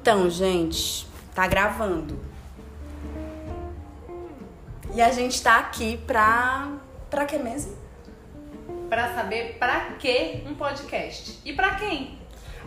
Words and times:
Então, 0.00 0.30
gente, 0.30 1.06
tá 1.34 1.46
gravando. 1.46 2.18
E 4.94 5.02
a 5.02 5.12
gente 5.12 5.42
tá 5.42 5.58
aqui 5.58 5.98
pra. 5.98 6.72
pra 7.10 7.26
quê 7.26 7.36
mesmo? 7.36 7.76
Pra 8.88 9.14
saber 9.14 9.58
pra 9.58 9.92
que 9.98 10.42
um 10.46 10.54
podcast. 10.54 11.38
E 11.44 11.52
pra 11.52 11.74
quem? 11.74 12.18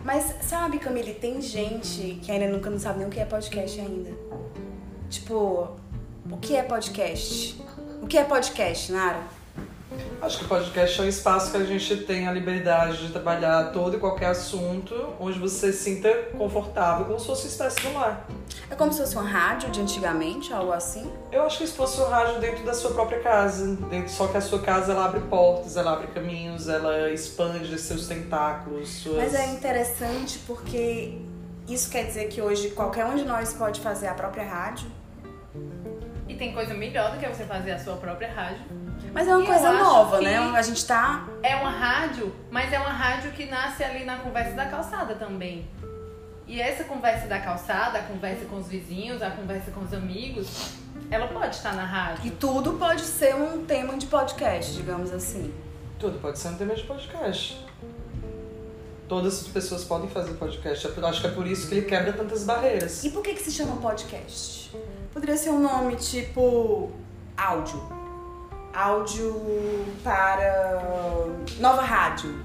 Mas 0.04 0.32
sabe, 0.42 0.78
Camille, 0.78 1.14
tem 1.14 1.42
gente 1.42 2.20
que 2.22 2.30
ainda 2.30 2.46
nunca 2.46 2.70
não 2.70 2.78
sabe 2.78 3.00
nem 3.00 3.08
o 3.08 3.10
que 3.10 3.18
é 3.18 3.24
podcast 3.24 3.80
ainda. 3.80 4.12
Tipo, 5.10 5.76
o 6.30 6.36
que 6.40 6.54
é 6.54 6.62
podcast? 6.62 7.60
O 8.00 8.06
que 8.06 8.16
é 8.16 8.22
podcast, 8.22 8.92
Nara? 8.92 9.24
Acho 10.24 10.38
que 10.38 10.46
o 10.46 10.48
podcast 10.48 10.98
é 11.02 11.04
um 11.04 11.08
espaço 11.08 11.50
que 11.50 11.58
a 11.58 11.64
gente 11.66 11.98
tem 11.98 12.26
a 12.26 12.32
liberdade 12.32 12.96
de 12.96 13.12
trabalhar 13.12 13.72
todo 13.72 13.98
e 13.98 14.00
qualquer 14.00 14.28
assunto, 14.28 15.14
onde 15.20 15.38
você 15.38 15.70
se 15.70 15.96
sinta 15.96 16.10
confortável, 16.38 17.04
como 17.04 17.20
se 17.20 17.26
fosse 17.26 17.42
uma 17.42 17.50
espécie 17.50 17.80
de 17.82 17.88
um 17.88 17.98
lar. 17.98 18.26
É 18.70 18.74
como 18.74 18.90
se 18.90 19.00
fosse 19.00 19.16
uma 19.16 19.28
rádio 19.28 19.70
de 19.70 19.82
antigamente, 19.82 20.50
algo 20.50 20.72
assim? 20.72 21.12
Eu 21.30 21.42
acho 21.42 21.58
que 21.58 21.66
se 21.66 21.74
fosse 21.74 22.00
um 22.00 22.06
rádio 22.06 22.40
dentro 22.40 22.64
da 22.64 22.72
sua 22.72 22.92
própria 22.92 23.20
casa, 23.20 23.76
dentro, 23.90 24.10
só 24.10 24.26
que 24.26 24.38
a 24.38 24.40
sua 24.40 24.62
casa 24.62 24.92
ela 24.92 25.04
abre 25.04 25.20
portas, 25.20 25.76
ela 25.76 25.92
abre 25.92 26.06
caminhos, 26.06 26.70
ela 26.70 27.10
expande 27.10 27.78
seus 27.78 28.08
tentáculos, 28.08 28.88
suas... 28.88 29.16
Mas 29.16 29.34
é 29.34 29.44
interessante 29.48 30.38
porque 30.46 31.18
isso 31.68 31.90
quer 31.90 32.06
dizer 32.06 32.28
que 32.28 32.40
hoje 32.40 32.70
qualquer 32.70 33.04
um 33.04 33.14
de 33.14 33.26
nós 33.26 33.52
pode 33.52 33.78
fazer 33.78 34.06
a 34.06 34.14
própria 34.14 34.48
rádio. 34.48 34.90
E 36.26 36.34
tem 36.34 36.54
coisa 36.54 36.72
melhor 36.72 37.12
do 37.12 37.18
que 37.18 37.28
você 37.28 37.44
fazer 37.44 37.72
a 37.72 37.78
sua 37.78 37.96
própria 37.96 38.32
rádio. 38.32 38.83
Mas 39.14 39.28
é 39.28 39.34
uma 39.36 39.44
E 39.44 39.46
coisa 39.46 39.72
nova, 39.72 40.20
né? 40.20 40.36
A 40.36 40.60
gente 40.62 40.84
tá. 40.84 41.24
É 41.42 41.54
uma 41.54 41.70
rádio, 41.70 42.34
mas 42.50 42.72
é 42.72 42.78
uma 42.78 42.90
rádio 42.90 43.30
que 43.30 43.46
nasce 43.46 43.84
ali 43.84 44.04
na 44.04 44.16
conversa 44.18 44.54
da 44.56 44.66
calçada 44.66 45.14
também. 45.14 45.66
E 46.46 46.60
essa 46.60 46.84
conversa 46.84 47.26
da 47.28 47.38
calçada, 47.40 48.00
a 48.00 48.02
conversa 48.02 48.44
com 48.46 48.56
os 48.56 48.66
vizinhos, 48.66 49.22
a 49.22 49.30
conversa 49.30 49.70
com 49.70 49.80
os 49.82 49.94
amigos, 49.94 50.72
ela 51.10 51.28
pode 51.28 51.54
estar 51.54 51.72
na 51.74 51.84
E 51.84 51.86
rádio. 51.86 52.32
tudo 52.38 52.72
pode 52.74 53.02
ser 53.02 53.34
um 53.34 53.64
tema 53.64 53.96
de 53.96 54.06
podcast, 54.06 54.74
digamos 54.74 55.12
assim. 55.12 55.54
Tudo 55.98 56.18
pode 56.18 56.38
ser 56.38 56.48
um 56.48 56.56
tema 56.56 56.74
de 56.74 56.82
podcast. 56.82 57.64
Todas 59.08 59.42
as 59.42 59.46
pessoas 59.48 59.84
podem 59.84 60.08
fazer 60.08 60.32
podcast. 60.34 60.86
Eu 60.96 61.06
acho 61.06 61.20
que 61.20 61.26
é 61.26 61.30
por 61.30 61.46
isso 61.46 61.68
que 61.68 61.74
ele 61.76 61.86
quebra 61.86 62.12
tantas 62.12 62.42
barreiras. 62.44 63.04
E 63.04 63.10
por 63.10 63.22
que, 63.22 63.34
que 63.34 63.42
se 63.42 63.52
chama 63.52 63.76
podcast? 63.76 64.74
Poderia 65.12 65.36
ser 65.36 65.50
um 65.50 65.60
nome 65.60 65.94
tipo 65.96 66.90
áudio. 67.36 67.80
Áudio 68.74 69.84
para 70.02 71.28
nova 71.58 71.82
rádio. 71.82 72.44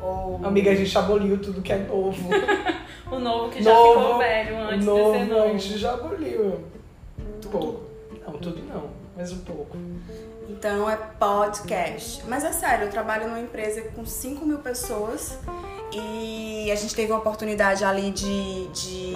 Ou. 0.00 0.40
Amiga, 0.44 0.70
a 0.70 0.74
gente 0.74 0.96
aboliu 0.96 1.38
tudo 1.40 1.62
que 1.62 1.72
é 1.72 1.78
novo. 1.78 2.28
O 3.10 3.18
novo 3.18 3.50
que 3.50 3.60
já 3.60 3.74
novo, 3.74 4.00
ficou 4.00 4.18
velho 4.18 4.56
antes 4.56 4.86
novo, 4.86 5.12
de 5.12 5.18
ser 5.18 5.32
a 5.32 5.36
novo. 5.36 5.58
gente 5.58 5.78
já 5.78 5.94
aboliu. 5.94 6.64
Um 7.18 7.50
pouco. 7.50 7.80
Não, 8.24 8.32
tudo 8.34 8.62
não, 8.72 8.88
mas 9.16 9.32
um 9.32 9.38
pouco. 9.38 9.76
Então 10.48 10.88
é 10.88 10.96
podcast. 10.96 12.22
Mas 12.28 12.44
é 12.44 12.52
sério, 12.52 12.84
eu 12.86 12.90
trabalho 12.90 13.26
numa 13.26 13.40
empresa 13.40 13.82
com 13.96 14.06
5 14.06 14.46
mil 14.46 14.58
pessoas 14.58 15.38
e 15.92 16.70
a 16.70 16.74
gente 16.76 16.94
teve 16.94 17.10
uma 17.10 17.18
oportunidade 17.18 17.84
ali 17.84 18.12
de, 18.12 18.68
de 18.68 19.12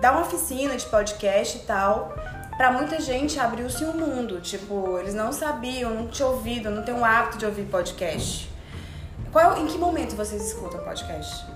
dar 0.00 0.12
uma 0.12 0.22
oficina 0.22 0.74
de 0.74 0.86
podcast 0.86 1.58
e 1.58 1.60
tal. 1.60 2.14
Pra 2.56 2.70
muita 2.70 3.00
gente 3.00 3.38
abriu-se 3.38 3.84
um 3.84 3.92
mundo. 3.92 4.40
Tipo, 4.40 4.98
eles 4.98 5.14
não 5.14 5.32
sabiam, 5.32 5.90
não 5.94 6.08
tinham 6.08 6.30
ouvido, 6.30 6.70
não 6.70 6.82
tem 6.82 6.94
o 6.94 7.04
hábito 7.04 7.38
de 7.38 7.46
ouvir 7.46 7.64
podcast. 7.64 8.50
Qual, 9.32 9.56
em 9.56 9.66
que 9.66 9.78
momento 9.78 10.14
vocês 10.14 10.48
escutam 10.48 10.80
podcast? 10.84 11.46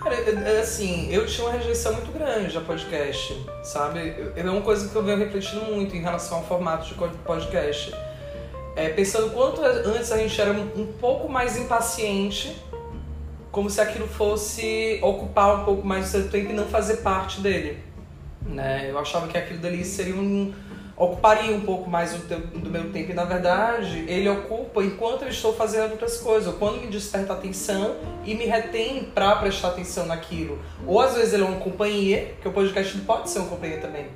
Cara, 0.00 0.16
assim, 0.60 1.12
eu 1.12 1.26
tinha 1.26 1.46
uma 1.46 1.52
rejeição 1.52 1.92
muito 1.92 2.12
grande 2.12 2.56
a 2.56 2.60
podcast, 2.60 3.44
sabe? 3.64 4.32
É 4.36 4.42
uma 4.42 4.62
coisa 4.62 4.88
que 4.88 4.96
eu 4.96 5.02
venho 5.02 5.18
refletindo 5.18 5.64
muito 5.66 5.94
em 5.94 6.00
relação 6.00 6.38
ao 6.38 6.44
formato 6.44 6.86
de 6.86 6.94
podcast. 6.94 7.92
É, 8.76 8.90
pensando 8.90 9.30
quanto 9.32 9.62
antes 9.62 10.12
a 10.12 10.18
gente 10.18 10.40
era 10.40 10.52
um 10.52 10.92
pouco 10.98 11.28
mais 11.28 11.56
impaciente, 11.56 12.56
como 13.50 13.68
se 13.68 13.80
aquilo 13.80 14.06
fosse 14.06 15.00
ocupar 15.02 15.60
um 15.60 15.64
pouco 15.64 15.86
mais 15.86 16.04
do 16.06 16.10
seu 16.10 16.30
tempo 16.30 16.52
e 16.52 16.54
não 16.54 16.66
fazer 16.66 16.98
parte 16.98 17.40
dele. 17.40 17.82
Né? 18.48 18.86
Eu 18.90 18.98
achava 18.98 19.26
que 19.28 19.36
aquilo 19.36 19.58
dali 19.58 19.84
seria 19.84 20.14
um. 20.14 20.52
ocuparia 20.96 21.54
um 21.54 21.60
pouco 21.60 21.90
mais 21.90 22.12
do, 22.12 22.20
teu- 22.28 22.40
do 22.40 22.70
meu 22.70 22.90
tempo. 22.92 23.10
E 23.10 23.14
na 23.14 23.24
verdade, 23.24 24.04
ele 24.08 24.28
ocupa 24.28 24.82
enquanto 24.82 25.22
eu 25.22 25.28
estou 25.28 25.54
fazendo 25.54 25.90
outras 25.92 26.18
coisas. 26.18 26.46
Ou 26.46 26.54
quando 26.54 26.80
me 26.80 26.86
desperta 26.86 27.32
atenção 27.32 27.96
e 28.24 28.34
me 28.34 28.46
retém 28.46 29.04
pra 29.14 29.36
prestar 29.36 29.68
atenção 29.68 30.06
naquilo. 30.06 30.58
Ou 30.86 31.00
às 31.00 31.14
vezes 31.14 31.34
ele 31.34 31.42
é 31.42 31.46
uma 31.46 31.58
companhia, 31.60 32.34
que 32.40 32.48
o 32.48 32.52
podcast 32.52 32.96
pode 32.98 33.28
ser 33.30 33.40
uma 33.40 33.48
companhia 33.48 33.78
também. 33.78 34.06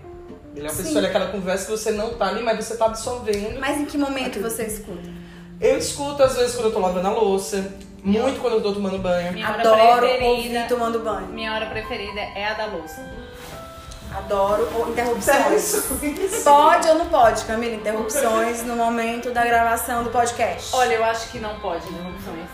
Ele 0.54 0.66
é 0.66 0.70
uma 0.70 0.74
Sim. 0.76 0.82
pessoa, 0.82 0.98
ele 0.98 1.06
é 1.06 1.10
aquela 1.10 1.26
conversa 1.28 1.64
que 1.66 1.70
você 1.72 1.91
não 1.92 2.14
tá 2.14 2.26
ali, 2.28 2.42
mas 2.42 2.56
você 2.64 2.76
tá 2.76 2.86
absorvendo. 2.86 3.60
Mas 3.60 3.78
em 3.80 3.84
que 3.84 3.97
momento 3.98 4.41
você 4.41 4.64
escuta? 4.64 5.08
Eu 5.60 5.76
escuto 5.78 6.22
às 6.22 6.36
vezes 6.36 6.54
quando 6.54 6.66
eu 6.66 6.72
tô 6.72 6.78
lavando 6.80 7.06
a 7.06 7.12
louça, 7.12 7.72
muito 8.02 8.41
quando 8.41 8.54
eu 8.54 8.62
tô 8.62 8.72
tomando 8.72 8.98
banho. 8.98 9.32
Minha 9.32 9.48
hora 9.50 9.60
Adoro 9.60 10.00
preferida. 10.00 10.24
ouvir 10.30 10.68
tomando 10.68 10.98
banho. 11.00 11.26
Minha 11.28 11.54
hora 11.54 11.66
preferida 11.66 12.20
é 12.20 12.47
a 12.47 12.54
da 12.54 12.66
louça. 12.66 13.00
Adoro 14.16 14.68
ou 14.74 14.90
interrupções. 14.90 15.84
Pode 16.42 16.88
ou 16.88 16.94
não 16.96 17.06
pode, 17.06 17.44
Camila? 17.44 17.74
Interrupções 17.74 18.64
no 18.64 18.74
momento 18.76 19.30
da 19.30 19.44
gravação 19.44 20.02
do 20.02 20.10
podcast. 20.10 20.74
Olha, 20.74 20.94
eu 20.94 21.04
acho 21.04 21.28
que 21.30 21.38
não 21.38 21.58
pode 21.60 21.86
interrupções. 21.88 22.48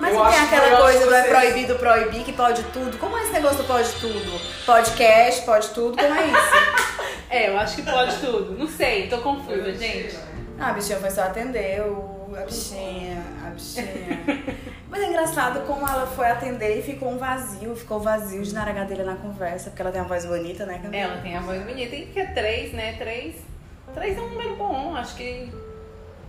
Mas 0.00 0.12
eu 0.12 0.18
não 0.24 0.30
tem 0.30 0.40
aquela 0.40 0.76
coisa 0.80 0.98
que 0.98 1.04
do 1.06 1.14
é 1.14 1.22
proibido 1.22 1.74
proibir, 1.76 2.24
que 2.24 2.32
pode 2.32 2.62
tudo? 2.64 2.98
Como 2.98 3.16
é 3.16 3.22
esse 3.22 3.32
negócio 3.32 3.58
do 3.58 3.64
pode 3.64 3.88
tudo? 4.00 4.40
Podcast, 4.66 5.42
pode 5.46 5.68
tudo, 5.68 5.96
como 5.96 6.14
é 6.14 6.26
isso? 6.26 6.94
É, 7.30 7.48
eu 7.50 7.58
acho 7.58 7.76
que 7.76 7.82
pode 7.82 8.14
tudo. 8.18 8.56
Não 8.56 8.68
sei, 8.68 9.08
tô 9.08 9.18
confusa, 9.18 9.72
gente. 9.74 10.16
ah, 10.60 10.68
a 10.68 10.72
bichinha 10.72 10.98
foi 11.00 11.10
só 11.10 11.22
atender, 11.22 11.80
o- 11.80 12.32
a 12.36 12.42
bichinha, 12.44 13.24
bichinha. 13.54 13.86
Mas 14.88 15.02
é 15.02 15.06
engraçado 15.06 15.66
como 15.66 15.86
ela 15.86 16.06
foi 16.06 16.26
atender 16.26 16.78
e 16.78 16.82
ficou 16.82 17.10
um 17.10 17.18
vazio, 17.18 17.74
ficou 17.74 17.98
vazio 17.98 18.42
de 18.42 18.54
naragadelha 18.54 19.04
na 19.04 19.16
conversa, 19.16 19.70
porque 19.70 19.82
ela 19.82 19.90
tem 19.90 20.00
uma 20.00 20.08
voz 20.08 20.24
bonita, 20.24 20.64
né, 20.66 20.78
Camila? 20.78 21.02
Ela 21.02 21.20
tem 21.20 21.36
a 21.36 21.40
voz 21.40 21.62
bonita. 21.62 21.96
E 21.96 22.06
que 22.06 22.20
é 22.20 22.26
três, 22.26 22.72
né? 22.72 22.92
Três. 22.98 23.36
Três 23.92 24.16
é 24.16 24.20
um 24.20 24.28
número 24.28 24.56
bom. 24.56 24.94
Acho 24.94 25.16
que 25.16 25.52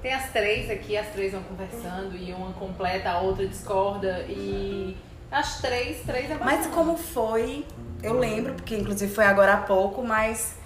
tem 0.02 0.14
as 0.14 0.32
três 0.32 0.70
aqui, 0.70 0.98
as 0.98 1.08
três 1.08 1.32
vão 1.32 1.44
conversando 1.44 2.16
e 2.16 2.32
uma 2.32 2.54
completa, 2.54 3.10
a 3.10 3.20
outra 3.20 3.46
discorda. 3.48 4.26
E 4.30 4.96
as 5.32 5.62
três, 5.62 6.02
três 6.06 6.26
é 6.26 6.36
bacana. 6.36 6.58
Mas 6.58 6.68
como 6.68 6.98
foi, 6.98 7.66
eu 8.02 8.18
lembro, 8.18 8.54
porque 8.54 8.76
inclusive 8.76 9.14
foi 9.14 9.26
agora 9.26 9.54
há 9.54 9.58
pouco, 9.58 10.04
mas 10.04 10.58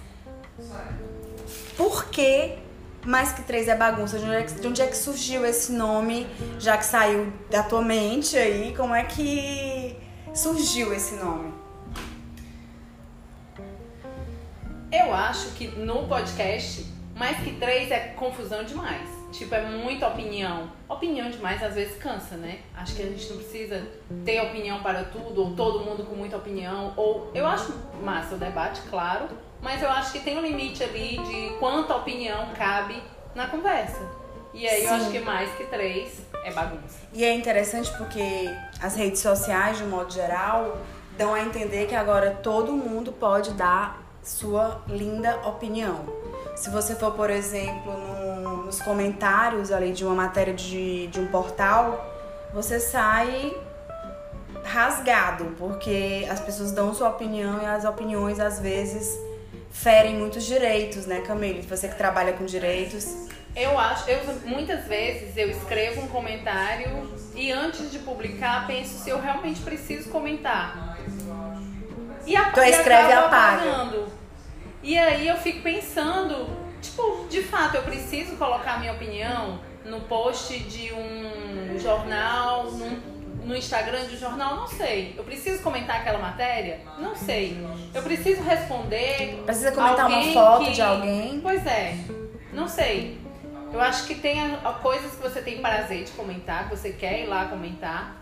por 1.76 2.10
que 2.10 2.58
mais 3.04 3.32
que 3.32 3.42
três 3.42 3.68
é 3.68 3.76
bagunça? 3.76 4.18
De 4.18 4.24
onde 4.24 4.34
é, 4.34 4.42
que, 4.42 4.52
de 4.54 4.66
onde 4.66 4.82
é 4.82 4.86
que 4.86 4.96
surgiu 4.96 5.46
esse 5.46 5.72
nome, 5.72 6.26
já 6.58 6.76
que 6.76 6.84
saiu 6.84 7.32
da 7.50 7.62
tua 7.62 7.82
mente 7.82 8.36
aí? 8.36 8.74
Como 8.76 8.94
é 8.94 9.04
que 9.04 9.96
surgiu 10.34 10.92
esse 10.92 11.14
nome? 11.16 11.52
Eu 14.92 15.14
acho 15.14 15.50
que 15.50 15.68
no 15.68 16.06
podcast, 16.08 16.84
mais 17.14 17.38
que 17.38 17.52
três 17.52 17.90
é 17.90 18.08
confusão 18.16 18.64
demais. 18.64 19.08
Tipo, 19.30 19.54
é 19.54 19.64
muita 19.64 20.08
opinião. 20.08 20.72
Opinião 20.88 21.30
demais 21.30 21.62
às 21.62 21.74
vezes 21.74 21.96
cansa, 21.96 22.36
né? 22.36 22.58
Acho 22.74 22.96
que 22.96 23.02
a 23.02 23.06
gente 23.06 23.28
não 23.30 23.36
precisa 23.36 23.86
ter 24.24 24.40
opinião 24.40 24.82
para 24.82 25.04
tudo, 25.04 25.42
ou 25.42 25.54
todo 25.54 25.84
mundo 25.84 26.04
com 26.04 26.16
muita 26.16 26.36
opinião. 26.36 26.92
Ou 26.96 27.30
eu 27.32 27.46
acho 27.46 27.72
massa 28.02 28.34
o 28.34 28.38
debate, 28.38 28.80
claro, 28.90 29.28
mas 29.62 29.82
eu 29.82 29.90
acho 29.90 30.12
que 30.12 30.20
tem 30.20 30.38
um 30.38 30.42
limite 30.42 30.82
ali 30.82 31.18
de 31.18 31.56
quanta 31.58 31.94
opinião 31.96 32.48
cabe 32.56 33.02
na 33.34 33.46
conversa. 33.46 34.00
E 34.52 34.66
aí 34.66 34.82
eu 34.82 34.88
Sim. 34.88 34.94
acho 34.96 35.10
que 35.10 35.20
mais 35.20 35.50
que 35.54 35.64
três 35.64 36.20
é 36.44 36.50
bagunça. 36.52 36.98
E 37.12 37.24
é 37.24 37.32
interessante 37.32 37.90
porque 37.96 38.50
as 38.82 38.96
redes 38.96 39.20
sociais, 39.20 39.78
de 39.78 39.84
um 39.84 39.88
modo 39.90 40.12
geral, 40.12 40.76
dão 41.16 41.34
a 41.34 41.40
entender 41.40 41.86
que 41.86 41.94
agora 41.94 42.32
todo 42.42 42.72
mundo 42.72 43.12
pode 43.12 43.52
dar 43.52 44.00
sua 44.22 44.82
linda 44.88 45.36
opinião. 45.46 46.04
Se 46.56 46.68
você 46.70 46.94
for, 46.94 47.12
por 47.12 47.30
exemplo, 47.30 47.92
no- 47.96 48.64
nos 48.64 48.80
comentários 48.82 49.70
ali 49.72 49.92
de 49.92 50.04
uma 50.04 50.14
matéria 50.14 50.52
de, 50.52 51.06
de 51.08 51.20
um 51.20 51.26
portal, 51.28 52.04
você 52.52 52.78
sai 52.80 53.54
rasgado, 54.64 55.54
porque 55.58 56.26
as 56.30 56.40
pessoas 56.40 56.72
dão 56.72 56.92
sua 56.94 57.08
opinião 57.10 57.62
e 57.62 57.66
as 57.66 57.84
opiniões 57.84 58.38
às 58.40 58.58
vezes 58.60 59.18
ferem 59.70 60.14
muitos 60.14 60.44
direitos, 60.44 61.06
né, 61.06 61.20
Camille? 61.20 61.62
Você 61.62 61.88
que 61.88 61.96
trabalha 61.96 62.32
com 62.32 62.44
direitos. 62.44 63.28
Eu 63.54 63.78
acho, 63.78 64.08
eu 64.08 64.20
muitas 64.44 64.84
vezes 64.86 65.36
eu 65.36 65.50
escrevo 65.50 66.02
um 66.02 66.08
comentário 66.08 67.10
e 67.34 67.50
antes 67.50 67.90
de 67.90 67.98
publicar 67.98 68.66
penso 68.66 69.02
se 69.02 69.10
eu 69.10 69.20
realmente 69.20 69.60
preciso 69.60 70.08
comentar. 70.10 70.96
E, 72.26 72.36
a, 72.36 72.48
Então 72.48 72.64
e 72.64 72.70
escreve 72.70 73.08
e 73.08 73.12
apaga. 73.12 73.70
apagando. 73.70 74.06
E 74.82 74.96
aí 74.96 75.26
eu 75.26 75.36
fico 75.36 75.62
pensando, 75.62 76.48
tipo, 76.80 77.26
de 77.28 77.42
fato 77.42 77.76
eu 77.76 77.82
preciso 77.82 78.36
colocar 78.36 78.78
minha 78.78 78.92
opinião 78.92 79.60
no 79.84 80.00
post 80.02 80.58
de 80.58 80.92
um 80.92 81.78
jornal, 81.78 82.49
no 83.50 83.56
Instagram 83.56 84.06
de 84.06 84.16
jornal? 84.16 84.56
Não 84.56 84.68
sei. 84.68 85.14
Eu 85.18 85.24
preciso 85.24 85.62
comentar 85.62 85.96
aquela 85.96 86.18
matéria? 86.18 86.80
Não 86.98 87.14
sei. 87.16 87.58
Eu 87.92 88.02
preciso 88.02 88.42
responder. 88.42 89.42
Precisa 89.44 89.72
comentar 89.72 90.06
uma 90.08 90.22
foto 90.32 90.64
que- 90.66 90.72
de 90.72 90.80
alguém. 90.82 91.40
Pois 91.42 91.66
é. 91.66 91.96
Não 92.52 92.68
sei. 92.68 93.18
Eu 93.72 93.80
acho 93.80 94.06
que 94.06 94.14
tem 94.14 94.38
coisas 94.82 95.12
que 95.12 95.22
você 95.22 95.40
tem 95.42 95.58
prazer 95.60 96.04
de 96.04 96.12
comentar, 96.12 96.68
que 96.68 96.76
você 96.76 96.90
quer 96.90 97.22
ir 97.22 97.26
lá 97.26 97.44
comentar. 97.46 98.16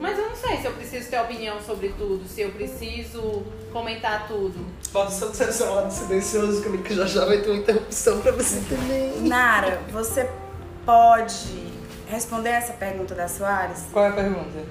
Mas 0.00 0.18
eu 0.18 0.28
não 0.28 0.34
sei 0.36 0.56
se 0.56 0.64
eu 0.66 0.72
preciso 0.72 1.10
ter 1.10 1.20
opinião 1.20 1.60
sobre 1.60 1.90
tudo, 1.90 2.26
se 2.26 2.40
eu 2.40 2.50
preciso 2.50 3.44
comentar 3.72 4.26
tudo. 4.26 4.66
Bota 4.90 5.08
o 5.08 5.12
seu 5.12 5.30
no 5.84 5.90
silencioso 5.90 6.62
comigo 6.62 6.82
que 6.82 6.94
já 6.94 7.06
já 7.06 7.24
vai 7.24 7.38
ter 7.38 7.50
uma 7.50 7.58
interrupção 7.58 8.20
pra 8.20 8.32
você 8.32 8.60
também. 8.68 9.20
Nara, 9.20 9.80
você 9.90 10.28
pode 10.84 11.61
responder 12.12 12.50
essa 12.50 12.74
pergunta 12.74 13.14
da 13.14 13.26
Soares? 13.26 13.86
Qual 13.92 14.04
é 14.04 14.08
a 14.08 14.12
pergunta? 14.12 14.64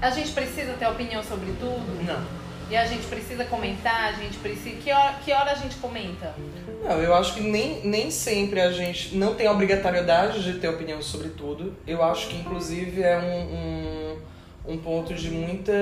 A 0.00 0.10
gente 0.10 0.32
precisa 0.32 0.74
ter 0.74 0.86
opinião 0.86 1.22
sobre 1.22 1.52
tudo? 1.52 2.04
Não. 2.04 2.46
E 2.68 2.76
a 2.76 2.84
gente 2.84 3.06
precisa 3.06 3.44
comentar, 3.44 4.08
a 4.08 4.12
gente 4.12 4.38
precisa. 4.38 4.76
Que 4.76 4.90
hora, 4.90 5.14
que 5.24 5.32
hora 5.32 5.52
a 5.52 5.54
gente 5.54 5.76
comenta? 5.76 6.34
Não, 6.82 7.00
eu 7.00 7.14
acho 7.14 7.34
que 7.34 7.40
nem, 7.40 7.86
nem 7.86 8.10
sempre 8.10 8.60
a 8.60 8.72
gente 8.72 9.14
não 9.16 9.34
tem 9.34 9.46
a 9.46 9.52
obrigatoriedade 9.52 10.42
de 10.42 10.58
ter 10.58 10.68
opinião 10.68 11.00
sobre 11.00 11.28
tudo. 11.28 11.76
Eu 11.86 12.02
acho 12.02 12.28
que, 12.28 12.36
inclusive, 12.36 13.02
é 13.02 13.16
um, 13.16 13.54
um, 13.54 14.18
um 14.66 14.76
ponto 14.78 15.14
de 15.14 15.30
muita 15.30 15.72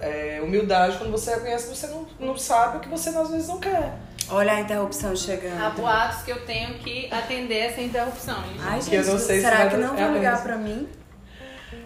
é, 0.00 0.40
humildade 0.42 0.96
quando 0.98 1.10
você 1.10 1.34
reconhece 1.34 1.68
que 1.68 1.76
você 1.76 1.86
não, 1.88 2.06
não 2.20 2.36
sabe 2.36 2.76
o 2.76 2.80
que 2.80 2.88
você 2.88 3.10
às 3.10 3.30
vezes 3.30 3.48
não 3.48 3.58
quer. 3.58 3.92
Olha 4.30 4.52
a 4.54 4.60
interrupção 4.60 5.14
chegando. 5.14 5.60
Há 5.62 5.70
boatos 5.70 6.22
que 6.22 6.30
eu 6.30 6.46
tenho 6.46 6.74
que 6.78 7.12
atender 7.12 7.58
essa 7.58 7.80
interrupção. 7.80 8.36
gente. 8.44 8.60
Ai, 8.62 8.78
Que 8.80 8.94
eu 8.94 9.02
gente, 9.02 9.12
não 9.12 9.18
sei 9.18 9.36
se 9.36 9.42
será 9.44 9.56
vai- 9.58 9.70
que 9.70 9.76
não 9.76 9.94
vão 9.96 10.14
ligar 10.14 10.42
pra 10.42 10.56
mim? 10.56 10.88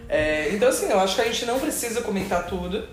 É, 0.07 0.49
então, 0.53 0.69
assim, 0.69 0.89
eu 0.89 0.99
acho 0.99 1.15
que 1.15 1.21
a 1.21 1.25
gente 1.25 1.45
não 1.45 1.59
precisa 1.59 2.01
comentar 2.01 2.45
tudo, 2.47 2.87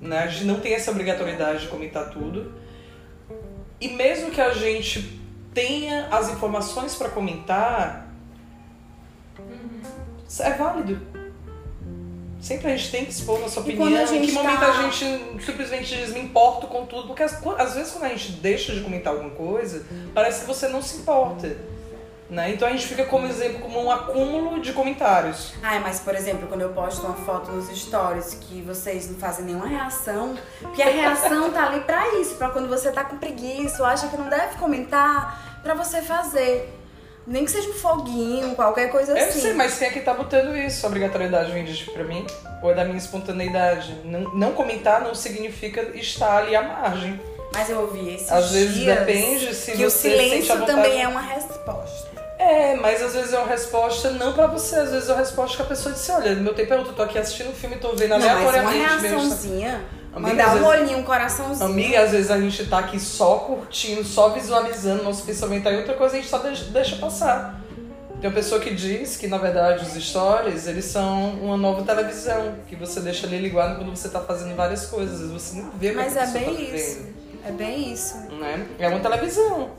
né? 0.00 0.18
A 0.18 0.26
gente 0.26 0.44
não 0.44 0.58
tem 0.60 0.74
essa 0.74 0.90
obrigatoriedade 0.90 1.60
de 1.60 1.68
comentar 1.68 2.10
tudo. 2.10 2.52
E 3.80 3.88
mesmo 3.88 4.30
que 4.30 4.40
a 4.40 4.52
gente 4.52 5.20
tenha 5.54 6.08
as 6.10 6.28
informações 6.30 6.94
pra 6.96 7.08
comentar, 7.08 8.08
é 10.40 10.50
válido. 10.52 11.00
Sempre 12.40 12.72
a 12.72 12.76
gente 12.76 12.90
tem 12.90 13.04
que 13.04 13.10
expor 13.10 13.38
nossa 13.38 13.60
opinião. 13.60 13.88
Em 13.88 13.92
que 14.06 14.26
gente 14.26 14.32
momento 14.32 14.60
tá- 14.60 14.70
a 14.70 14.82
gente 14.82 15.44
simplesmente 15.44 15.94
diz 15.94 16.12
me 16.14 16.20
importo 16.20 16.66
com 16.66 16.86
tudo? 16.86 17.08
Porque 17.08 17.22
às, 17.22 17.38
às 17.58 17.74
vezes 17.74 17.92
quando 17.92 18.04
a 18.04 18.08
gente 18.08 18.32
deixa 18.32 18.72
de 18.72 18.80
comentar 18.80 19.12
alguma 19.12 19.30
coisa, 19.30 19.84
parece 20.14 20.40
que 20.40 20.46
você 20.46 20.66
não 20.68 20.80
se 20.80 20.96
importa. 20.98 21.54
Né? 22.30 22.52
Então 22.54 22.68
a 22.68 22.70
gente 22.70 22.86
fica 22.86 23.04
como 23.06 23.26
exemplo 23.26 23.58
como 23.58 23.82
um 23.82 23.90
acúmulo 23.90 24.60
de 24.60 24.72
comentários. 24.72 25.52
Ai, 25.60 25.80
mas 25.80 25.98
por 25.98 26.14
exemplo, 26.14 26.46
quando 26.46 26.60
eu 26.60 26.68
posto 26.70 27.04
uma 27.04 27.16
foto 27.16 27.50
nos 27.50 27.68
stories 27.76 28.34
que 28.40 28.62
vocês 28.62 29.10
não 29.10 29.18
fazem 29.18 29.44
nenhuma 29.46 29.66
reação, 29.66 30.38
porque 30.60 30.80
a 30.80 30.86
reação 30.90 31.50
tá 31.50 31.66
ali 31.66 31.80
pra 31.80 32.14
isso, 32.20 32.36
pra 32.36 32.50
quando 32.50 32.68
você 32.68 32.92
tá 32.92 33.02
com 33.04 33.18
preguiça 33.18 33.82
ou 33.82 33.84
acha 33.88 34.06
que 34.06 34.16
não 34.16 34.28
deve 34.28 34.54
comentar, 34.58 35.60
pra 35.60 35.74
você 35.74 36.00
fazer. 36.02 36.72
Nem 37.30 37.44
que 37.44 37.50
seja 37.52 37.68
um 37.70 37.74
foguinho, 37.74 38.56
qualquer 38.56 38.90
coisa 38.90 39.12
Eu 39.16 39.28
assim. 39.28 39.40
sei, 39.40 39.54
mas 39.54 39.78
quem 39.78 39.86
é 39.86 39.90
que 39.92 40.00
tá 40.00 40.12
botando 40.12 40.56
isso? 40.56 40.84
Obrigatoriedade 40.84 41.52
vem 41.52 41.64
de 41.64 41.84
pra 41.92 42.02
mim? 42.02 42.26
Ou 42.60 42.72
é 42.72 42.74
da 42.74 42.84
minha 42.84 42.98
espontaneidade? 42.98 43.94
Não, 44.04 44.22
não 44.34 44.52
comentar 44.52 45.00
não 45.00 45.14
significa 45.14 45.80
estar 45.96 46.38
ali 46.38 46.56
à 46.56 46.62
margem. 46.62 47.20
Mas 47.54 47.70
eu 47.70 47.80
ouvi 47.82 48.14
esses 48.14 48.30
Às 48.32 48.50
vezes 48.50 48.84
depende 48.84 49.54
se 49.54 49.72
que 49.72 49.84
o 49.84 49.90
você 49.90 50.08
a 50.08 50.10
silêncio 50.10 50.58
vontade. 50.58 50.66
também 50.82 51.02
é 51.02 51.06
uma 51.06 51.20
resposta. 51.20 52.10
É, 52.36 52.74
mas 52.74 53.00
às 53.00 53.14
vezes 53.14 53.32
é 53.32 53.38
uma 53.38 53.46
resposta 53.48 54.10
não 54.10 54.32
pra 54.32 54.46
você, 54.48 54.74
às 54.74 54.90
vezes 54.90 55.08
é 55.08 55.12
uma 55.12 55.18
resposta 55.20 55.56
que 55.56 55.62
a 55.62 55.66
pessoa 55.66 55.94
disse, 55.94 56.10
olha, 56.10 56.34
meu 56.34 56.54
tempo 56.54 56.72
é 56.72 56.76
outro, 56.78 56.92
eu 56.92 56.96
tô 56.96 57.02
aqui 57.02 57.18
assistindo 57.18 57.50
um 57.50 57.54
filme, 57.54 57.76
tô 57.76 57.92
vendo 57.94 58.10
Não, 58.10 58.18
mas 58.18 58.26
uma 58.28 58.48
aleatoriamente 58.48 59.02
mesmo. 59.02 59.18
Amiga, 60.12 60.30
mandar 60.30 60.48
um 60.48 60.52
vezes- 60.54 60.68
olhinho, 60.68 60.98
um 60.98 61.02
coraçãozinho. 61.02 61.70
Amiga, 61.70 62.00
às 62.02 62.10
vezes 62.10 62.30
a 62.30 62.40
gente 62.40 62.66
tá 62.66 62.78
aqui 62.80 62.98
só 62.98 63.36
curtindo, 63.38 64.04
só 64.04 64.30
visualizando 64.30 65.04
nosso 65.04 65.22
pensamento, 65.24 65.68
aí 65.68 65.76
outra 65.76 65.94
coisa 65.94 66.14
a 66.16 66.20
gente 66.20 66.28
só 66.28 66.38
deixa, 66.38 66.96
passar. 66.96 67.60
Tem 68.20 68.28
uma 68.28 68.34
pessoa 68.34 68.60
que 68.60 68.74
diz 68.74 69.16
que, 69.16 69.26
na 69.28 69.38
verdade, 69.38 69.82
os 69.84 69.94
stories, 70.04 70.66
eles 70.66 70.84
são 70.84 71.30
uma 71.36 71.56
nova 71.56 71.82
televisão, 71.84 72.54
que 72.68 72.76
você 72.76 73.00
deixa 73.00 73.26
ali 73.26 73.38
ligado 73.38 73.76
quando 73.78 73.90
você 73.96 74.08
tá 74.10 74.20
fazendo 74.20 74.54
várias 74.54 74.86
coisas, 74.86 75.22
às 75.22 75.30
vezes 75.30 75.32
você 75.52 75.62
não 75.62 75.70
vê 75.70 75.92
Mas 75.92 76.16
é 76.16 76.26
bem 76.26 76.44
tá 76.44 76.50
isso. 76.60 76.98
vendo, 77.00 77.14
É 77.48 77.52
bem 77.52 77.92
isso. 77.92 78.14
né? 78.38 78.66
É 78.78 78.88
uma 78.88 79.00
televisão. 79.00 79.70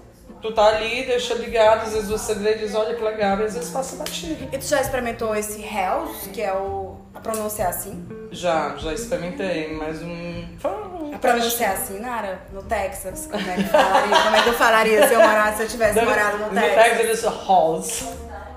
Tu 0.42 0.52
tá 0.54 0.66
ali, 0.66 1.06
deixa 1.06 1.36
ligado, 1.36 1.84
às 1.84 1.94
vezes 1.94 2.10
você 2.10 2.34
e 2.34 2.58
diz, 2.58 2.74
olha 2.74 2.96
que 2.96 3.04
legal, 3.04 3.34
às 3.34 3.54
vezes 3.54 3.70
passa 3.70 3.96
batido. 3.98 4.50
E 4.52 4.58
tu 4.58 4.66
já 4.66 4.82
experimentou 4.82 5.36
esse 5.36 5.62
Hells, 5.62 6.30
que 6.30 6.42
é 6.42 6.52
o. 6.54 6.98
A 7.14 7.20
pronúncia 7.20 7.64
é 7.64 7.68
assim? 7.68 8.08
Já, 8.32 8.76
já 8.78 8.94
experimentei, 8.94 9.74
mas 9.76 10.02
um... 10.02 10.46
Um 10.64 11.14
A 11.14 11.18
pronúncia 11.20 11.66
é 11.66 11.68
assim, 11.68 12.00
Nara? 12.00 12.42
No 12.52 12.64
Texas? 12.64 13.28
Como 13.30 13.48
é 13.48 13.56
que 13.56 13.64
falaria? 13.66 14.18
Como 14.24 14.36
é 14.36 14.42
que 14.42 14.50
eu 14.50 14.54
falaria 14.54 15.08
se 15.08 15.14
eu 15.14 15.20
morasse, 15.20 15.58
se 15.58 15.64
eu 15.64 15.68
tivesse 15.68 16.02
morado 16.02 16.38
no 16.38 16.48
No 16.48 16.54
Texas? 16.60 16.84
Texas 16.84 17.00
eles 17.00 17.24
halls. 17.24 18.06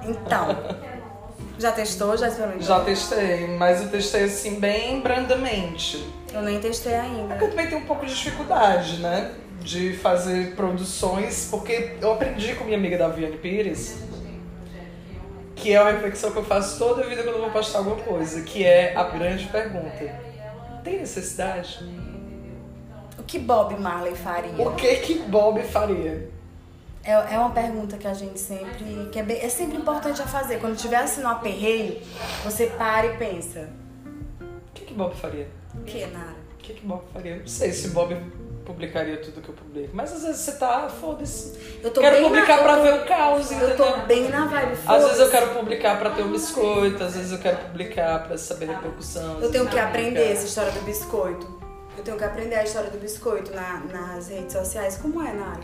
Então. 0.03 0.49
Já 1.59 1.73
testou? 1.73 2.17
Já 2.17 2.29
experimentou? 2.29 2.63
Já 2.63 2.81
testei, 2.81 3.47
mas 3.49 3.83
eu 3.83 3.89
testei 3.89 4.25
assim 4.25 4.59
bem 4.59 5.01
brandamente. 5.01 6.05
Eu 6.35 6.43
nem 6.43 6.61
testei 6.61 6.95
ainda. 6.95 7.35
Eu 7.37 7.49
também 7.51 7.69
tenho 7.69 7.81
um 7.81 7.87
pouco 7.87 8.05
de 8.05 8.15
dificuldade, 8.15 8.99
né? 8.99 9.33
De 9.61 9.97
fazer 9.97 10.55
produções, 10.57 11.49
porque 11.51 11.95
eu 12.01 12.13
aprendi 12.13 12.55
com 12.55 12.65
minha 12.65 12.77
amiga 12.77 12.99
Daviane 12.99 13.37
Pires, 13.39 13.97
que 15.55 15.73
é 15.73 15.81
uma 15.81 15.93
reflexão 15.93 16.33
que 16.33 16.39
eu 16.39 16.45
faço 16.45 16.79
toda 16.79 17.03
a 17.03 17.07
vida 17.07 17.23
quando 17.23 17.37
eu 17.37 17.43
vou 17.43 17.51
postar 17.51 17.79
alguma 17.79 17.97
coisa, 17.97 18.43
que 18.43 18.65
é 18.65 18.95
a 18.97 19.05
grande 19.05 19.47
pergunta. 19.47 20.13
Tem 20.83 20.99
necessidade? 20.99 21.79
O 23.19 23.23
que 23.23 23.39
Bob 23.39 23.75
Marley 23.81 24.15
faria? 24.15 24.51
O 24.69 24.75
que 24.75 24.97
que 24.97 25.15
Bob 25.21 25.63
faria? 25.63 26.29
É, 27.03 27.13
é 27.13 27.39
uma 27.39 27.51
pergunta 27.51 27.97
que 27.97 28.07
a 28.07 28.13
gente 28.15 28.39
sempre. 28.41 29.09
Que 29.13 29.19
é, 29.19 29.23
bem- 29.23 29.39
é 29.41 29.49
sempre 29.49 29.77
importante 29.79 30.21
a 30.21 30.27
fazer. 30.27 30.59
Quando 30.59 30.77
tiver 30.77 30.97
assim 30.97 31.21
no 31.23 31.29
aperreio, 31.29 32.01
você 32.43 32.67
para 32.67 33.07
e 33.07 33.17
pensa. 33.17 33.71
O 34.41 34.73
que 34.75 34.85
que 34.85 34.95
Bob 34.95 35.15
faria? 35.15 35.47
O 35.79 35.83
que, 35.85 36.07
Nara? 36.07 36.35
O 36.55 36.57
que 36.59 36.75
que 36.75 36.87
Bob 36.87 37.03
faria? 37.13 37.33
Eu 37.33 37.41
não 37.41 37.47
sei 37.47 37.73
se 37.73 37.89
Bob 37.89 38.17
publicaria 38.65 39.19
tudo 39.19 39.43
que 39.43 39.49
eu 39.51 39.55
publico, 39.55 39.91
mas 39.93 40.11
às 40.13 40.23
vezes 40.23 40.41
você 40.41 40.53
tá, 40.53 40.89
foda-se. 40.89 41.53
Eu 41.83 41.91
tô 41.91 42.01
Quero 42.01 42.17
bem 42.17 42.25
publicar 42.25 42.57
na, 42.57 42.63
pra 42.63 42.73
eu 42.79 42.83
ver 42.83 42.95
o 43.03 43.07
caos, 43.07 43.49
tô, 43.49 43.55
Eu 43.57 43.77
tô 43.77 43.85
entendeu? 43.87 44.07
bem 44.07 44.29
na 44.31 44.47
vibe. 44.47 44.79
Às 44.87 45.05
vezes 45.05 45.19
eu 45.21 45.31
quero 45.31 45.49
publicar 45.55 45.99
pra 45.99 46.11
ter 46.11 46.23
um 46.23 46.33
biscoito, 46.33 47.05
às 47.05 47.15
vezes 47.15 47.33
eu 47.33 47.39
quero 47.39 47.59
publicar 47.59 48.27
pra 48.27 48.39
saber 48.39 48.67
repercussão. 48.71 49.41
Eu 49.43 49.51
tenho 49.51 49.67
que 49.69 49.79
aprender 49.79 50.11
publicar. 50.21 50.33
essa 50.33 50.47
história 50.47 50.73
do 50.73 50.81
biscoito. 50.81 51.63
Eu 51.99 52.03
tenho 52.03 52.17
que 52.17 52.25
aprender 52.25 52.55
a 52.57 52.65
história 52.65 52.91
do 52.91 52.99
biscoito 52.99 53.53
na- 53.55 53.83
nas 53.93 54.29
redes 54.29 54.53
sociais. 54.55 54.97
Como 54.97 55.23
é, 55.23 55.33
Nara? 55.33 55.61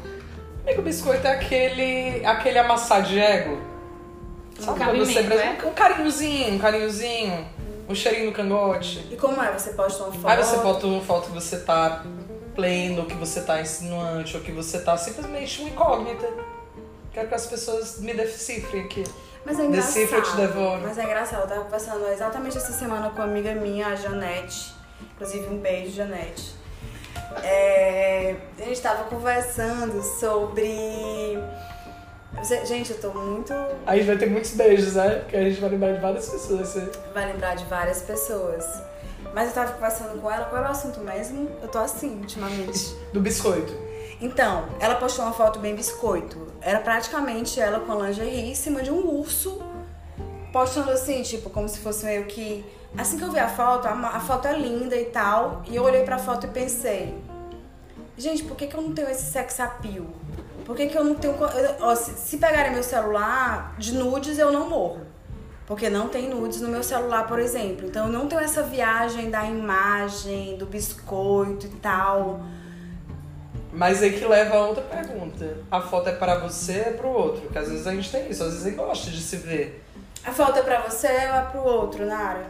Amigo, 0.67 0.83
biscoito 0.83 1.27
é 1.27 1.33
aquele, 1.33 2.25
aquele 2.27 2.59
amassar 2.59 3.03
de 3.03 3.19
ego. 3.19 3.59
Sabe 4.61 4.79
quando 4.79 4.99
você 5.07 5.19
apresenta- 5.21 5.67
Um 5.67 5.73
carinhozinho, 5.73 6.55
um 6.55 6.59
carinhozinho, 6.59 7.49
um 7.91 7.95
cheirinho 7.95 8.27
no 8.27 8.33
cangote. 8.33 9.07
E 9.11 9.17
como 9.17 9.43
é? 9.43 9.53
Você 9.53 9.73
posta 9.73 10.05
uma 10.05 10.13
foto? 10.13 10.29
Aí 10.29 10.37
você 10.37 10.57
bota 10.59 10.87
uma 10.87 11.03
foto 11.03 11.27
que 11.27 11.35
você 11.35 11.59
tá 11.61 12.05
pleno, 12.55 13.01
ou 13.01 13.07
que 13.07 13.15
você 13.15 13.43
tá 13.43 13.61
insinuante, 13.61 14.37
ou 14.37 14.43
que 14.43 14.53
você 14.53 14.81
tá 14.81 14.97
simplesmente 14.97 15.61
uma 15.61 15.71
incógnita. 15.71 16.29
Quero 17.13 17.29
que 17.29 17.35
as 17.35 17.47
pessoas 17.47 17.99
me 17.99 18.15
decifrem 18.15 18.85
aqui. 18.85 19.05
Mas 19.45 19.59
é 19.59 19.65
engraçado. 19.65 19.95
Decifra, 19.95 20.19
eu 20.19 20.23
te 20.23 20.37
devoro. 20.37 20.83
Mas 20.83 20.99
é 20.99 21.03
engraçado. 21.03 21.43
Eu 21.43 21.49
tava 21.49 21.65
conversando 21.65 22.07
exatamente 22.09 22.57
essa 22.57 22.73
semana 22.73 23.11
com 23.11 23.17
uma 23.17 23.25
amiga 23.25 23.55
minha, 23.55 23.89
a 23.89 23.97
Janete. 23.97 24.73
Inclusive, 25.15 25.49
um 25.49 25.59
beijo, 25.59 25.97
Janete. 25.97 26.55
É, 27.43 28.37
a 28.59 28.65
gente 28.65 28.81
tava 28.81 29.05
conversando 29.05 30.03
sobre... 30.03 31.39
Gente, 32.43 32.91
eu 32.93 33.01
tô 33.01 33.11
muito... 33.11 33.53
Aí 33.87 34.03
vai 34.03 34.17
ter 34.17 34.29
muitos 34.29 34.53
beijos, 34.53 34.95
né? 34.95 35.17
Porque 35.17 35.37
a 35.37 35.43
gente 35.43 35.61
vai 35.61 35.71
lembrar 35.71 35.93
de 35.93 36.01
várias 36.01 36.29
pessoas. 36.29 36.77
assim. 36.77 36.91
Vai 37.13 37.33
lembrar 37.33 37.55
de 37.55 37.65
várias 37.67 38.03
pessoas. 38.03 38.65
Mas 39.35 39.49
eu 39.49 39.55
tava 39.55 39.73
conversando 39.73 40.21
com 40.21 40.31
ela. 40.31 40.47
Qual 40.47 40.61
era 40.61 40.69
o 40.69 40.73
assunto 40.73 41.01
mesmo? 41.01 41.51
Eu 41.63 41.69
tô 41.69 41.79
assim, 41.79 42.19
ultimamente. 42.19 42.95
Do 43.13 43.21
biscoito. 43.21 43.73
Então, 44.21 44.69
ela 44.81 44.97
postou 44.97 45.25
uma 45.25 45.33
foto 45.33 45.59
bem 45.59 45.75
biscoito. 45.75 46.53
Era 46.61 46.79
praticamente 46.81 47.59
ela 47.59 47.81
com 47.81 47.93
a 47.93 48.07
lingerie 48.07 48.51
em 48.51 48.55
cima 48.55 48.83
de 48.83 48.91
um 48.91 49.19
urso, 49.19 49.63
postando 50.53 50.91
assim, 50.91 51.23
tipo, 51.23 51.49
como 51.49 51.69
se 51.69 51.79
fosse 51.79 52.05
meio 52.05 52.25
que. 52.25 52.65
Assim 52.99 53.17
que 53.17 53.25
eu 53.25 53.31
vi 53.31 53.39
a 53.39 53.49
foto, 53.49 53.87
a, 53.87 53.93
a 53.93 54.21
foto 54.21 54.49
é 54.49 54.59
linda 54.59 54.97
e 54.97 55.07
tal, 55.07 55.63
e 55.67 55.77
eu 55.77 55.85
olhei 55.85 56.03
pra 56.03 56.19
foto 56.19 56.47
e 56.47 56.51
pensei: 56.51 57.17
gente, 58.19 58.43
por 58.43 58.57
que, 58.57 58.67
que 58.67 58.77
eu 58.77 58.83
não 58.83 58.93
tenho 58.93 59.09
esse 59.09 59.31
sex 59.31 59.59
appeal? 59.59 60.05
Por 60.71 60.77
que, 60.77 60.87
que 60.87 60.97
eu 60.97 61.03
não 61.03 61.17
tenho. 61.17 61.35
eu- 61.35 61.75
ó, 61.81 61.97
se, 61.97 62.13
se 62.13 62.37
pegarem 62.37 62.71
meu 62.73 62.83
celular 62.85 63.75
de 63.77 63.93
nudes, 63.93 64.39
eu 64.39 64.53
não 64.53 64.69
morro. 64.69 65.01
Porque 65.67 65.91
não 65.91 66.09
tem 66.09 66.29
nudes 66.29 66.61
no 66.61 66.69
meu 66.69 66.85
celular, 66.85 67.27
por 67.27 67.41
exemplo. 67.41 67.89
Então 67.89 68.07
eu 68.07 68.13
não 68.13 68.29
tenho 68.29 68.41
essa 68.41 68.63
viagem 68.63 69.31
da 69.33 69.45
imagem, 69.45 70.57
do 70.59 70.67
biscoito 70.67 71.67
e 71.67 71.71
tal. 71.71 72.43
Mas 73.73 74.01
aí 74.01 74.13
que 74.13 74.25
leva 74.25 74.59
a 74.59 74.67
outra 74.69 74.85
pergunta. 74.85 75.57
A 75.69 75.81
foto 75.81 76.09
é 76.09 76.13
para 76.13 76.39
você 76.39 76.75
ou 76.75 76.79
é 76.79 76.93
pro 76.93 77.09
outro? 77.09 77.41
Porque 77.41 77.59
às 77.59 77.69
vezes 77.69 77.89
a 77.89 77.93
gente 77.93 78.09
tem 78.09 78.31
isso, 78.31 78.45
às 78.45 78.51
vezes 78.51 78.67
a 78.67 78.71
gente 78.71 78.79
gosta 78.79 79.11
de 79.11 79.21
se 79.21 79.37
ver. 79.39 79.85
A 80.25 80.31
foto 80.31 80.57
é 80.57 80.63
pra 80.63 80.83
você 80.83 81.09
ou 81.09 81.13
é 81.15 81.49
pro 81.51 81.65
outro, 81.65 82.07
Nara? 82.07 82.47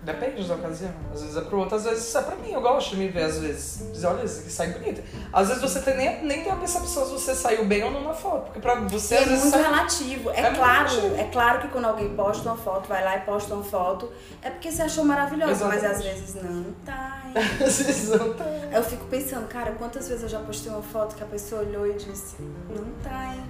Depende 0.00 0.44
da 0.46 0.54
ocasião. 0.54 0.92
Às 1.12 1.20
vezes 1.22 1.36
é 1.36 1.40
pro 1.42 1.58
outro, 1.58 1.74
às 1.76 1.84
vezes 1.84 2.14
é 2.14 2.22
pra 2.22 2.36
mim. 2.36 2.52
Eu 2.52 2.60
gosto 2.60 2.90
de 2.90 2.96
me 2.98 3.08
ver, 3.08 3.24
às 3.24 3.38
vezes. 3.40 3.90
Dizer, 3.92 4.06
olha, 4.06 4.24
isso 4.24 4.40
aqui 4.40 4.50
sai 4.50 4.68
bonito. 4.68 5.02
Às 5.32 5.48
vezes 5.48 5.60
você 5.62 5.80
tem, 5.80 5.96
nem, 5.96 6.24
nem 6.24 6.42
tem 6.44 6.52
a 6.52 6.56
percepção 6.56 7.04
se 7.04 7.10
você 7.12 7.34
saiu 7.34 7.64
bem 7.66 7.82
ou 7.82 7.90
não 7.90 8.04
na 8.04 8.14
foto. 8.14 8.44
Porque 8.44 8.60
pra 8.60 8.76
você, 8.76 9.16
E 9.16 9.18
às 9.18 9.22
é 9.24 9.28
vezes, 9.28 9.42
muito 9.44 9.54
sai... 9.54 9.62
relativo. 9.64 10.30
É, 10.30 10.40
É 10.40 10.50
claro, 10.54 10.88
relativo. 10.88 11.14
é 11.16 11.24
claro 11.24 11.60
que 11.60 11.68
quando 11.68 11.84
alguém 11.86 12.08
posta 12.14 12.48
uma 12.48 12.56
foto, 12.56 12.88
vai 12.88 13.04
lá 13.04 13.16
e 13.16 13.20
posta 13.22 13.52
uma 13.54 13.64
foto, 13.64 14.10
é 14.40 14.50
porque 14.50 14.70
você 14.70 14.82
achou 14.82 15.04
maravilhosa, 15.04 15.66
mas 15.66 15.84
às 15.84 16.02
vezes 16.02 16.34
não 16.36 16.72
tá. 16.86 17.22
hein? 17.26 17.34
às 17.66 17.82
vezes 17.82 18.08
não 18.08 18.32
tá. 18.34 18.44
Eu 18.72 18.82
fico 18.84 19.04
pensando, 19.06 19.48
cara, 19.48 19.72
quantas 19.72 20.08
vezes 20.08 20.22
eu 20.22 20.28
já 20.28 20.38
postei 20.38 20.70
uma 20.72 20.80
foto 20.82 21.16
que 21.16 21.22
a 21.24 21.26
pessoa 21.26 21.62
olhou 21.62 21.86
e 21.86 21.94
disse, 21.94 22.36
não 22.70 22.84
tá, 23.02 23.34
hein? 23.34 23.44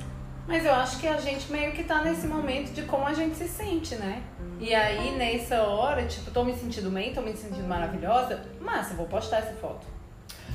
Mas 0.48 0.64
eu 0.64 0.74
acho 0.74 0.98
que 0.98 1.06
a 1.06 1.18
gente 1.18 1.52
meio 1.52 1.72
que 1.72 1.84
tá 1.84 2.00
nesse 2.02 2.26
momento 2.26 2.72
de 2.72 2.82
como 2.82 3.06
a 3.06 3.12
gente 3.12 3.36
se 3.36 3.46
sente, 3.46 3.94
né? 3.96 4.22
E 4.58 4.74
aí, 4.74 5.10
nessa 5.14 5.62
hora, 5.62 6.06
tipo, 6.06 6.30
tô 6.30 6.42
me 6.42 6.54
sentindo 6.54 6.90
bem, 6.90 7.12
tô 7.12 7.20
me 7.20 7.36
sentindo 7.36 7.68
maravilhosa, 7.68 8.40
massa, 8.58 8.94
vou 8.94 9.06
postar 9.06 9.38
essa 9.38 9.52
foto. 9.60 9.86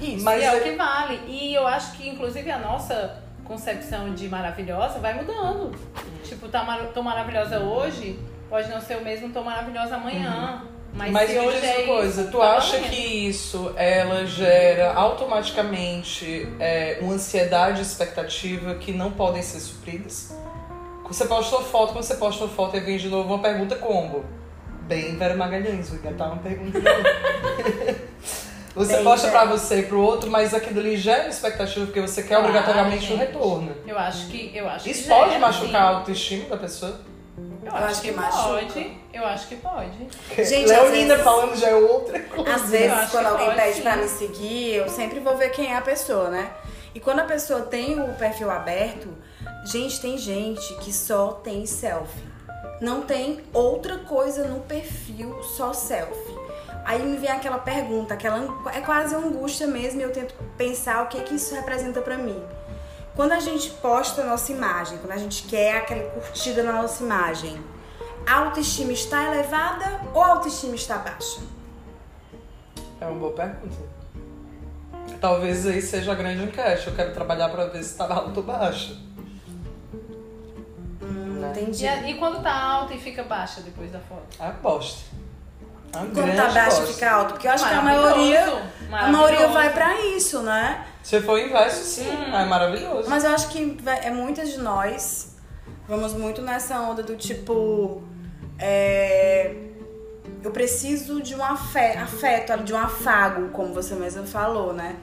Isso, 0.02 0.26
Mas 0.26 0.42
e 0.42 0.46
é 0.46 0.48
é- 0.48 0.60
o 0.60 0.64
que 0.64 0.72
vale. 0.72 1.22
E 1.28 1.54
eu 1.54 1.68
acho 1.68 1.94
que, 1.96 2.10
inclusive, 2.10 2.50
a 2.50 2.58
nossa 2.58 3.22
concepção 3.46 4.16
de 4.16 4.28
maravilhosa 4.28 4.98
vai 4.98 5.14
mudando. 5.14 5.72
Tipo, 6.24 6.50
tá, 6.50 6.66
tô 6.92 7.04
maravilhosa 7.04 7.60
hoje, 7.60 8.20
pode 8.50 8.70
não 8.70 8.82
ser 8.82 8.98
o 8.98 9.04
mesmo 9.04 9.30
tô 9.30 9.44
maravilhosa 9.44 9.96
amanhã. 9.96 10.64
Mas, 10.96 11.12
Mas 11.12 11.30
me 11.32 11.52
diz 11.52 11.64
é 11.64 11.78
uma 11.80 11.96
coisa, 11.96 12.24
tu 12.26 12.38
tá 12.38 12.58
acha 12.58 12.78
valendo. 12.78 12.90
que 12.92 13.02
isso 13.28 13.74
ela 13.76 14.26
gera 14.28 14.94
automaticamente 14.94 16.48
é, 16.60 17.00
uma 17.02 17.14
ansiedade 17.16 17.80
e 17.80 17.82
expectativa 17.82 18.76
que 18.76 18.92
não 18.92 19.12
podem 19.12 19.42
ser 19.42 19.60
supridas? 19.60 20.36
Você 21.08 21.26
postou 21.26 21.64
foto, 21.64 21.94
quando 21.94 22.04
você 22.04 22.16
posta 22.16 22.44
uma 22.46 22.54
foto 22.54 22.78
e 22.78 22.80
vem 22.80 22.98
de 22.98 23.10
novo 23.10 23.34
uma 23.34 23.42
pergunta 23.42 23.76
combo. 23.76 24.24
Bem, 24.84 25.16
Vera 25.18 25.36
Magalhães, 25.36 25.90
vou 25.90 25.98
engatar 26.00 26.28
uma 26.32 26.38
pergunta. 26.42 26.80
você 28.76 28.96
Bem, 28.96 29.04
posta 29.04 29.28
Vera. 29.30 29.40
pra 29.40 29.52
você 29.52 29.80
e 29.80 29.84
pro 29.84 30.00
outro, 30.02 30.30
mas 30.30 30.54
aquilo 30.54 30.80
ali 30.80 30.98
gera 30.98 31.28
expectativa 31.28 31.86
porque 31.86 32.02
você 32.02 32.22
quer 32.22 32.36
Claro, 32.36 32.46
obrigatoriamente 32.46 33.12
um 33.14 33.18
retorno. 33.18 33.76
Eu 33.88 33.98
acho 33.98 34.28
que. 34.28 34.52
Eu 34.56 34.68
acho 34.70 34.88
Isso 34.90 35.04
que 35.04 35.10
pode 35.10 35.30
gera, 35.32 35.40
machucar 35.40 35.82
a 35.84 35.90
sim. 35.90 35.96
autoestima 35.96 36.50
da 36.50 36.58
pessoa? 36.58 37.00
Eu 37.66 37.76
acho 37.76 38.02
que, 38.02 38.12
machuca. 38.12 38.44
pode. 38.50 38.98
Eu 39.14 39.26
acho 39.26 39.48
que 39.48 39.56
pode. 39.58 40.08
Gente, 40.38 40.68
Leonina 40.68 41.08
vezes- 41.16 41.24
falando 41.24 41.56
já 41.56 41.70
é 41.70 41.76
outra 41.76 42.20
coisa. 42.20 42.54
Às 42.56 42.70
vezes, 42.70 42.92
acho 42.92 43.12
quando 43.12 43.26
que 43.26 43.32
alguém 43.32 43.46
pode, 43.48 43.58
pede 43.62 43.76
sim. 43.76 43.82
pra 43.82 43.96
me 43.98 44.08
seguir, 44.08 44.74
eu 44.76 44.90
sempre 44.90 45.20
vou 45.20 45.38
ver 45.38 45.50
quem 45.50 45.72
é 45.72 45.78
a 45.78 45.82
pessoa, 45.82 46.30
né? 46.30 46.52
E 46.96 47.00
quando 47.00 47.20
a 47.20 47.24
pessoa 47.26 47.62
tem 47.62 48.00
o 48.00 48.14
perfil 48.16 48.52
aberto, 48.52 49.10
gente, 49.66 50.00
tem 50.00 50.18
gente 50.18 50.76
que 50.76 50.94
só 50.94 51.32
tem 51.44 51.66
selfie. 51.66 52.24
Não 52.82 53.02
tem 53.02 53.40
outra 53.54 53.98
coisa 54.00 54.44
no 54.46 54.60
perfil, 54.62 55.42
só 55.44 55.74
selfie. 55.74 56.34
Aí 56.86 57.02
me 57.02 57.16
vem 57.18 57.30
aquela 57.32 57.58
pergunta, 57.58 58.14
aquela 58.14 58.46
é 58.76 58.82
quase 58.82 59.16
angústia 59.16 59.66
mesmo, 59.66 60.02
e 60.02 60.04
eu 60.04 60.12
tento 60.12 60.36
pensar 60.58 61.04
o 61.04 61.08
que 61.08 61.20
que 61.22 61.36
isso 61.36 61.56
representa 61.56 62.02
pra 62.02 62.18
mim. 62.18 62.44
Quando 63.16 63.34
a 63.34 63.40
gente 63.40 63.70
posta 63.70 64.22
a 64.22 64.26
nossa 64.26 64.52
imagem, 64.52 64.98
quando 64.98 65.12
a 65.12 65.18
gente 65.18 65.44
quer 65.44 65.78
aquela 65.78 66.10
curtida 66.10 66.64
na 66.64 66.82
nossa 66.82 67.04
imagem, 67.04 67.62
a 68.28 68.40
autoestima 68.40 68.92
está 68.92 69.32
elevada 69.32 70.02
ou 70.14 70.24
a 70.24 70.30
autoestima 70.30 70.74
está 70.74 70.98
baixa? 70.98 71.42
É 73.00 73.06
uma 73.06 73.20
boa 73.20 73.34
pergunta. 73.34 73.76
Talvez 75.22 75.68
aí 75.68 75.82
seja 75.82 76.12
a 76.12 76.16
grande 76.16 76.44
enquete. 76.44 76.88
Eu 76.88 76.96
quero 76.96 77.14
trabalhar 77.14 77.50
pra 77.50 77.66
ver 77.66 77.84
se 77.84 77.96
tá 77.96 78.12
alto 78.12 78.38
ou 78.38 78.44
baixo. 78.44 79.00
Né? 81.02 81.52
Entendi. 81.52 81.86
E, 81.86 82.12
e 82.12 82.14
quando 82.16 82.42
tá 82.42 82.54
alta 82.54 82.94
e 82.94 83.00
fica 83.00 83.24
baixa 83.24 83.62
depois 83.62 83.92
da 83.92 84.00
foto? 84.00 84.24
É 84.40 84.46
uma 84.46 84.54
bosta. 84.54 85.04
É 85.96 85.98
Quando 86.14 86.36
tá 86.36 86.50
baixo 86.50 86.78
bosta. 86.78 86.94
fica 86.94 87.12
alto, 87.12 87.34
porque 87.34 87.48
eu 87.48 87.52
acho 87.52 87.68
que 87.68 87.74
a 87.74 87.82
maioria, 87.82 88.64
a 88.92 89.08
maioria 89.10 89.48
vai 89.50 89.72
pra 89.72 90.02
isso, 90.06 90.42
né? 90.42 90.86
Se 91.04 91.20
for 91.22 91.34
o 91.34 91.38
inverso, 91.40 91.84
sim. 91.84 92.10
Hum. 92.10 92.36
É 92.36 92.46
maravilhoso. 92.46 93.10
Mas 93.10 93.24
eu 93.24 93.32
acho 93.32 93.50
que 93.50 93.78
é 94.02 94.10
muitas 94.10 94.50
de 94.50 94.60
nós 94.60 95.36
vamos 95.88 96.14
muito 96.14 96.42
nessa 96.42 96.80
onda 96.80 97.04
do 97.04 97.16
tipo 97.18 98.02
é, 98.58 99.54
eu 100.44 100.52
preciso 100.52 101.22
de 101.22 101.36
um 101.36 101.44
afe- 101.44 101.98
afeto, 101.98 102.64
de 102.64 102.74
um 102.74 102.78
afago, 102.78 103.50
como 103.50 103.74
você 103.74 103.94
mesma 103.96 104.24
falou, 104.26 104.74
né? 104.74 104.96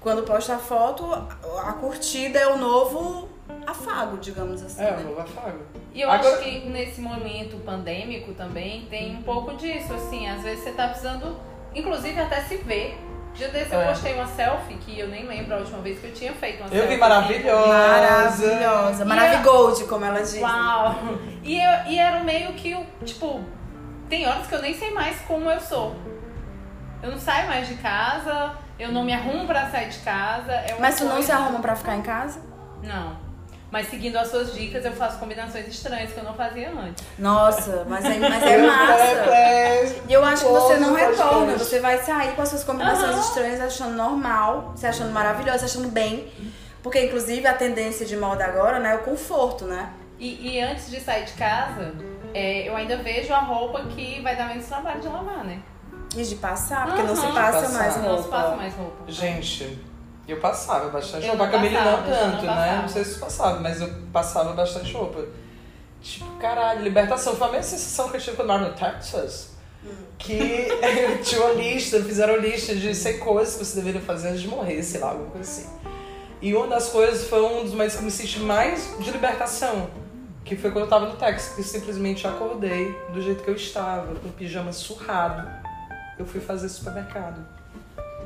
Quando 0.00 0.22
posta 0.24 0.56
a 0.56 0.58
foto, 0.58 1.04
a 1.12 1.72
curtida 1.74 2.38
é 2.38 2.46
o 2.48 2.58
novo 2.58 3.28
afago, 3.66 4.16
digamos 4.18 4.62
assim. 4.62 4.82
É, 4.82 4.90
né? 4.92 5.02
novo 5.02 5.20
afago. 5.20 5.58
E 5.92 6.00
eu 6.00 6.10
Agora- 6.10 6.34
acho 6.34 6.42
que 6.42 6.68
nesse 6.68 7.00
momento 7.00 7.56
pandêmico 7.64 8.32
também 8.34 8.86
tem 8.90 9.16
um 9.16 9.22
pouco 9.22 9.54
disso, 9.56 9.92
assim, 9.94 10.28
às 10.28 10.42
vezes 10.42 10.64
você 10.64 10.72
tá 10.72 10.88
precisando, 10.88 11.36
inclusive 11.74 12.20
até 12.20 12.40
se 12.42 12.56
ver. 12.58 12.98
Dia 13.34 13.48
desse 13.48 13.72
eu 13.72 13.80
É. 13.80 13.88
postei 13.88 14.14
uma 14.14 14.26
selfie 14.28 14.74
que 14.76 14.96
eu 14.96 15.08
nem 15.08 15.26
lembro 15.26 15.54
a 15.56 15.58
última 15.58 15.78
vez 15.78 15.98
que 15.98 16.06
eu 16.06 16.12
tinha 16.14 16.32
feito 16.32 16.58
uma 16.60 16.66
Eu 16.66 16.70
selfie. 16.82 16.88
vi 16.94 16.96
maravilhosa. 17.00 17.66
Maravilhosa. 17.68 19.04
Maravigold, 19.04 19.84
como 19.84 20.04
ela 20.04 20.20
diz. 20.20 20.40
Uau! 20.40 20.94
E, 21.42 21.58
eu, 21.58 21.70
e 21.88 21.98
era 21.98 22.20
meio 22.20 22.52
que, 22.52 22.72
o 22.74 22.86
tipo, 23.04 23.42
tem 24.08 24.26
horas 24.28 24.46
que 24.46 24.54
eu 24.54 24.62
nem 24.62 24.72
sei 24.72 24.92
mais 24.92 25.20
como 25.22 25.50
eu 25.50 25.60
sou. 25.60 25.96
Eu 27.02 27.10
não 27.10 27.18
saio 27.18 27.48
mais 27.48 27.66
de 27.66 27.74
casa, 27.74 28.52
eu 28.78 28.92
não 28.92 29.02
me 29.02 29.12
arrumo 29.12 29.46
pra 29.48 29.68
sair 29.68 29.88
de 29.88 29.98
casa. 29.98 30.52
É 30.52 30.76
Mas 30.78 30.96
tu 30.96 31.04
não 31.04 31.20
se 31.20 31.32
arruma 31.32 31.58
pra 31.58 31.74
ficar 31.74 31.96
em 31.96 32.02
casa? 32.02 32.40
Não. 32.84 33.16
Mas 33.74 33.88
seguindo 33.90 34.16
as 34.16 34.28
suas 34.28 34.54
dicas, 34.54 34.84
eu 34.84 34.92
faço 34.92 35.18
combinações 35.18 35.66
estranhas 35.66 36.12
que 36.12 36.18
eu 36.18 36.22
não 36.22 36.32
fazia 36.34 36.70
antes. 36.70 37.04
Nossa, 37.18 37.84
mas 37.88 38.04
é, 38.04 38.18
mas 38.20 38.40
é 38.44 38.58
massa. 38.64 39.34
É, 39.34 39.96
E 40.08 40.12
eu 40.12 40.24
acho 40.24 40.44
que 40.44 40.52
você 40.52 40.76
não 40.76 40.94
retorna, 40.94 41.58
você 41.58 41.80
vai 41.80 41.98
sair 41.98 42.36
com 42.36 42.42
as 42.42 42.50
suas 42.50 42.62
combinações 42.62 43.18
estranhas, 43.26 43.60
achando 43.60 43.96
normal, 43.96 44.74
se 44.76 44.86
achando 44.86 45.10
maravilhosa, 45.10 45.58
se 45.58 45.64
achando 45.64 45.88
bem. 45.88 46.32
Porque, 46.84 47.04
inclusive, 47.04 47.44
a 47.48 47.54
tendência 47.54 48.06
de 48.06 48.16
moda 48.16 48.44
agora, 48.44 48.78
né, 48.78 48.92
é 48.92 48.94
o 48.94 48.98
conforto, 49.00 49.64
né? 49.64 49.90
E, 50.20 50.52
e 50.54 50.60
antes 50.60 50.88
de 50.88 51.00
sair 51.00 51.24
de 51.24 51.32
casa, 51.32 51.94
é, 52.32 52.68
eu 52.68 52.76
ainda 52.76 52.96
vejo 52.98 53.34
a 53.34 53.40
roupa 53.40 53.82
que 53.86 54.20
vai 54.22 54.36
dar 54.36 54.46
menos 54.46 54.66
trabalho 54.66 55.00
de 55.00 55.08
lavar, 55.08 55.42
né? 55.42 55.58
E 56.16 56.22
de 56.22 56.36
passar, 56.36 56.86
porque 56.86 57.02
não 57.02 57.16
se 57.16 57.26
passa 57.32 57.62
Passar. 57.62 57.72
mais 57.72 57.96
Não 57.96 58.22
se 58.22 58.28
passa 58.28 58.42
roupa. 58.50 58.56
mais 58.56 58.74
roupa. 58.74 59.02
Gente, 59.08 59.80
eu 60.26 60.38
passava 60.38 60.88
bastante 60.88 61.26
Eu 61.26 61.36
roupa. 61.36 61.44
A 61.44 61.50
Camille 61.50 61.74
não 61.74 62.02
tanto, 62.02 62.46
não 62.46 62.54
né? 62.54 62.78
Não 62.82 62.88
sei 62.88 63.04
se 63.04 63.18
passava, 63.18 63.60
mas 63.60 63.80
eu 63.80 63.90
passava 64.12 64.52
bastante 64.52 64.92
roupa. 64.92 65.24
Tipo, 66.00 66.30
caralho, 66.36 66.82
libertação. 66.82 67.36
Foi 67.36 67.48
a 67.48 67.52
mesma 67.52 67.64
sensação 67.64 68.08
que 68.08 68.16
eu 68.16 68.20
tive 68.20 68.36
quando 68.36 68.52
eu 68.52 68.58
no 68.58 68.72
Texas. 68.72 69.54
Que 70.18 70.68
tinha 71.22 71.42
uma 71.42 71.54
lista, 71.54 72.02
fizeram 72.02 72.36
lista 72.36 72.74
de 72.74 72.94
100 72.94 73.18
coisas 73.18 73.56
que 73.56 73.64
você 73.64 73.76
deveria 73.76 74.00
fazer 74.00 74.28
antes 74.28 74.42
de 74.42 74.48
morrer, 74.48 74.82
sei 74.82 75.00
lá, 75.00 75.10
alguma 75.10 75.30
coisa 75.30 75.50
assim. 75.50 75.68
E 76.40 76.54
uma 76.54 76.66
das 76.66 76.88
coisas 76.88 77.28
foi 77.28 77.42
um 77.42 77.62
dos 77.62 77.72
momentos 77.72 77.94
que 77.94 78.00
eu 78.00 78.04
me 78.04 78.10
senti 78.10 78.40
mais 78.40 78.94
de 78.98 79.10
libertação. 79.10 79.88
Que 80.44 80.56
foi 80.56 80.70
quando 80.70 80.84
eu 80.84 80.90
tava 80.90 81.06
no 81.06 81.16
Texas, 81.16 81.54
que 81.54 81.60
eu 81.60 81.64
simplesmente 81.64 82.26
acordei 82.26 82.92
do 83.12 83.20
jeito 83.20 83.42
que 83.42 83.48
eu 83.48 83.54
estava, 83.54 84.14
com 84.14 84.28
o 84.28 84.32
pijama 84.32 84.72
surrado. 84.72 85.50
Eu 86.18 86.26
fui 86.26 86.40
fazer 86.40 86.68
supermercado. 86.68 87.44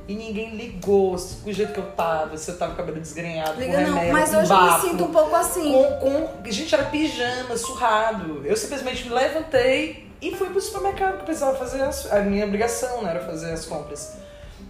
E 0.08 0.14
ninguém 0.14 0.56
ligou 0.56 1.14
o 1.14 1.52
jeito 1.52 1.72
que 1.74 1.78
eu 1.80 1.90
tava, 1.92 2.34
se 2.38 2.50
eu 2.50 2.56
tava 2.56 2.70
com 2.74 2.82
o 2.82 2.84
cabelo 2.86 2.98
desgrenhado, 3.00 3.60
Liga 3.60 3.74
com 3.76 3.80
não, 3.90 3.94
remela, 3.98 4.12
mas 4.18 4.30
com 4.30 4.36
hoje 4.38 4.50
eu 4.52 4.56
bafo, 4.56 4.84
me 4.86 4.90
sinto 4.90 5.04
um 5.04 5.12
pouco 5.12 5.36
assim. 5.36 5.72
com, 5.72 6.28
com... 6.40 6.50
Gente, 6.50 6.74
era 6.74 6.84
pijama, 6.84 7.56
surrado. 7.58 8.40
Eu 8.46 8.56
simplesmente 8.56 9.06
me 9.06 9.14
levantei 9.14 10.08
e 10.22 10.34
fui 10.34 10.48
pro 10.48 10.60
supermercado, 10.62 11.16
que 11.16 11.20
eu 11.20 11.24
precisava 11.26 11.56
fazer 11.58 11.82
as- 11.82 12.10
a 12.10 12.20
minha 12.20 12.46
obrigação, 12.46 13.02
né? 13.02 13.10
Era 13.10 13.20
fazer 13.20 13.52
as 13.52 13.66
compras. 13.66 14.14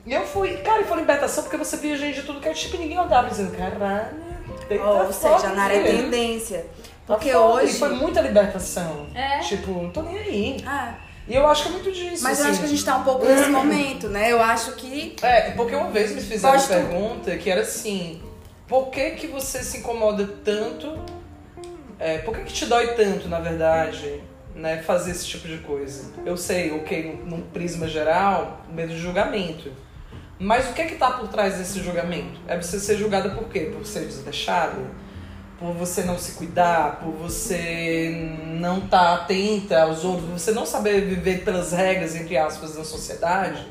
E 0.04 0.12
eu 0.12 0.26
fui, 0.26 0.57
cara, 0.57 0.80
e 0.80 0.85
foi 0.85 0.97
libertação 0.97 1.45
porque 1.45 1.57
você 1.57 1.76
via 1.76 1.97
gente 1.97 2.16
de 2.21 2.23
tudo 2.26 2.40
que 2.40 2.49
é 2.49 2.52
tipo 2.52 2.75
e 2.75 2.78
ninguém 2.80 2.99
olhava 2.99 3.28
dizendo, 3.30 3.57
caralho, 3.57 4.16
Ou 4.85 5.12
fora, 5.12 5.38
seja, 5.38 5.54
na 5.54 5.62
área 5.62 5.76
é 5.76 5.85
filho. 5.85 6.02
tendência. 6.02 6.66
Tá 7.07 7.14
Porque 7.14 7.35
hoje. 7.35 7.76
E 7.76 7.78
foi 7.78 7.90
muita 7.90 8.21
libertação. 8.21 9.07
É. 9.14 9.38
Tipo, 9.38 9.71
não 9.71 9.90
tô 9.90 10.02
nem 10.02 10.18
aí. 10.18 10.64
Ah, 10.66 10.95
E 11.28 11.35
eu 11.35 11.47
acho 11.47 11.64
que 11.64 11.68
é 11.68 11.73
muito 11.73 11.92
disso. 11.92 12.23
mas 12.23 12.38
eu 12.38 12.44
assim. 12.44 12.50
acho 12.52 12.61
que 12.61 12.66
a 12.66 12.68
gente 12.68 12.85
tá 12.85 12.97
um 12.97 13.04
pouco 13.04 13.25
nesse 13.26 13.50
momento, 13.50 14.08
né? 14.08 14.32
Eu 14.32 14.40
acho 14.40 14.73
que. 14.73 15.14
É, 15.23 15.50
porque 15.52 15.75
uma 15.75 15.90
vez 15.90 16.12
me 16.12 16.20
fizeram 16.20 16.58
uma 16.58 16.66
pergunta 16.66 17.37
que 17.37 17.50
era 17.50 17.61
assim: 17.61 18.23
por 18.66 18.88
que 18.88 19.11
que 19.11 19.26
você 19.26 19.62
se 19.62 19.78
incomoda 19.78 20.26
tanto? 20.44 20.99
É, 21.99 22.18
por 22.18 22.35
que 22.35 22.44
que 22.44 22.52
te 22.52 22.66
dói 22.66 22.94
tanto, 22.94 23.28
na 23.28 23.40
verdade, 23.40 24.23
né, 24.54 24.82
fazer 24.82 25.11
esse 25.11 25.26
tipo 25.26 25.49
de 25.49 25.58
coisa? 25.58 26.12
Eu 26.25 26.37
sei, 26.37 26.70
ok, 26.73 27.20
num, 27.25 27.37
num 27.37 27.42
prisma 27.42 27.88
geral, 27.88 28.64
medo 28.70 28.92
de 28.92 28.99
julgamento. 28.99 29.73
Mas 30.38 30.70
o 30.70 30.73
que 30.73 30.82
é 30.82 30.87
que 30.87 30.94
tá 30.94 31.11
por 31.11 31.28
trás 31.28 31.58
desse 31.58 31.82
julgamento? 31.82 32.40
É 32.47 32.56
você 32.56 32.78
ser 32.78 32.97
julgada 32.97 33.30
por 33.30 33.49
quê? 33.49 33.73
Por 33.75 33.85
ser 33.85 34.06
desleixada? 34.06 34.78
Por 35.59 35.73
você 35.75 36.03
não 36.03 36.19
se 36.19 36.33
cuidar? 36.33 37.00
Por 37.00 37.12
você 37.12 38.37
não 38.47 38.79
estar 38.79 39.15
atenta 39.15 39.83
aos 39.83 40.05
outros? 40.05 40.25
Por 40.25 40.38
você 40.38 40.53
não 40.53 40.65
saber 40.65 41.00
viver 41.03 41.45
pelas 41.45 41.73
regras, 41.73 42.15
entre 42.15 42.37
aspas, 42.37 42.77
da 42.77 42.85
sociedade? 42.85 43.67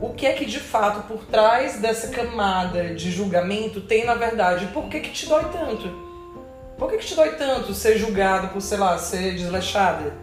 o 0.00 0.10
que 0.10 0.26
é 0.26 0.32
que 0.32 0.44
de 0.44 0.60
fato 0.60 1.08
por 1.08 1.24
trás 1.24 1.80
dessa 1.80 2.08
camada 2.08 2.94
de 2.94 3.10
julgamento 3.10 3.80
tem 3.80 4.04
na 4.04 4.14
verdade? 4.14 4.66
Por 4.66 4.88
que, 4.88 5.00
que 5.00 5.10
te 5.10 5.26
dói 5.26 5.44
tanto? 5.46 5.90
Por 6.78 6.88
que, 6.88 6.98
que 6.98 7.06
te 7.06 7.14
dói 7.16 7.32
tanto 7.32 7.74
ser 7.74 7.98
julgado 7.98 8.48
por, 8.48 8.60
sei 8.60 8.78
lá, 8.78 8.96
ser 8.98 9.34
desleixada? 9.34 10.14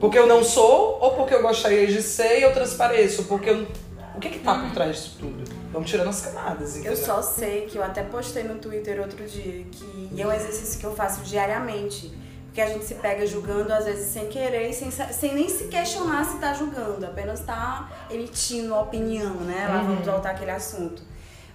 Porque 0.00 0.18
eu 0.18 0.26
não 0.26 0.42
sou 0.42 0.98
ou 1.02 1.10
porque 1.10 1.34
eu 1.34 1.42
gostaria 1.42 1.86
de 1.86 2.00
ser 2.00 2.38
e 2.38 2.42
eu 2.42 2.54
transpareço? 2.54 3.24
Porque 3.24 3.50
eu... 3.50 3.68
O 4.16 4.20
que 4.20 4.30
que 4.30 4.38
tá 4.38 4.54
por 4.54 4.70
trás 4.72 4.96
disso 4.96 5.16
tudo? 5.20 5.29
Vamos 5.72 5.88
tirando 5.88 6.08
as 6.08 6.20
camadas, 6.20 6.76
entendeu? 6.76 6.92
Eu 6.92 6.96
só 6.96 7.22
sei 7.22 7.66
que 7.66 7.78
eu 7.78 7.84
até 7.84 8.02
postei 8.02 8.42
no 8.42 8.56
Twitter 8.56 9.00
outro 9.00 9.24
dia 9.24 9.64
que 9.70 10.10
e 10.12 10.20
é 10.20 10.26
um 10.26 10.32
exercício 10.32 10.80
que 10.80 10.86
eu 10.86 10.94
faço 10.94 11.22
diariamente. 11.22 12.12
Porque 12.46 12.60
a 12.60 12.66
gente 12.66 12.84
se 12.84 12.96
pega 12.96 13.24
julgando, 13.24 13.72
às 13.72 13.84
vezes, 13.84 14.12
sem 14.12 14.26
querer, 14.26 14.72
sem, 14.72 14.90
sem 14.90 15.34
nem 15.34 15.48
se 15.48 15.68
questionar 15.68 16.24
se 16.24 16.38
tá 16.38 16.52
julgando, 16.52 17.06
apenas 17.06 17.38
tá 17.40 17.88
emitindo 18.10 18.74
opinião, 18.74 19.34
né? 19.34 19.68
Lá 19.68 19.82
vamos 19.82 20.04
voltar 20.04 20.30
aquele 20.30 20.50
assunto. 20.50 21.00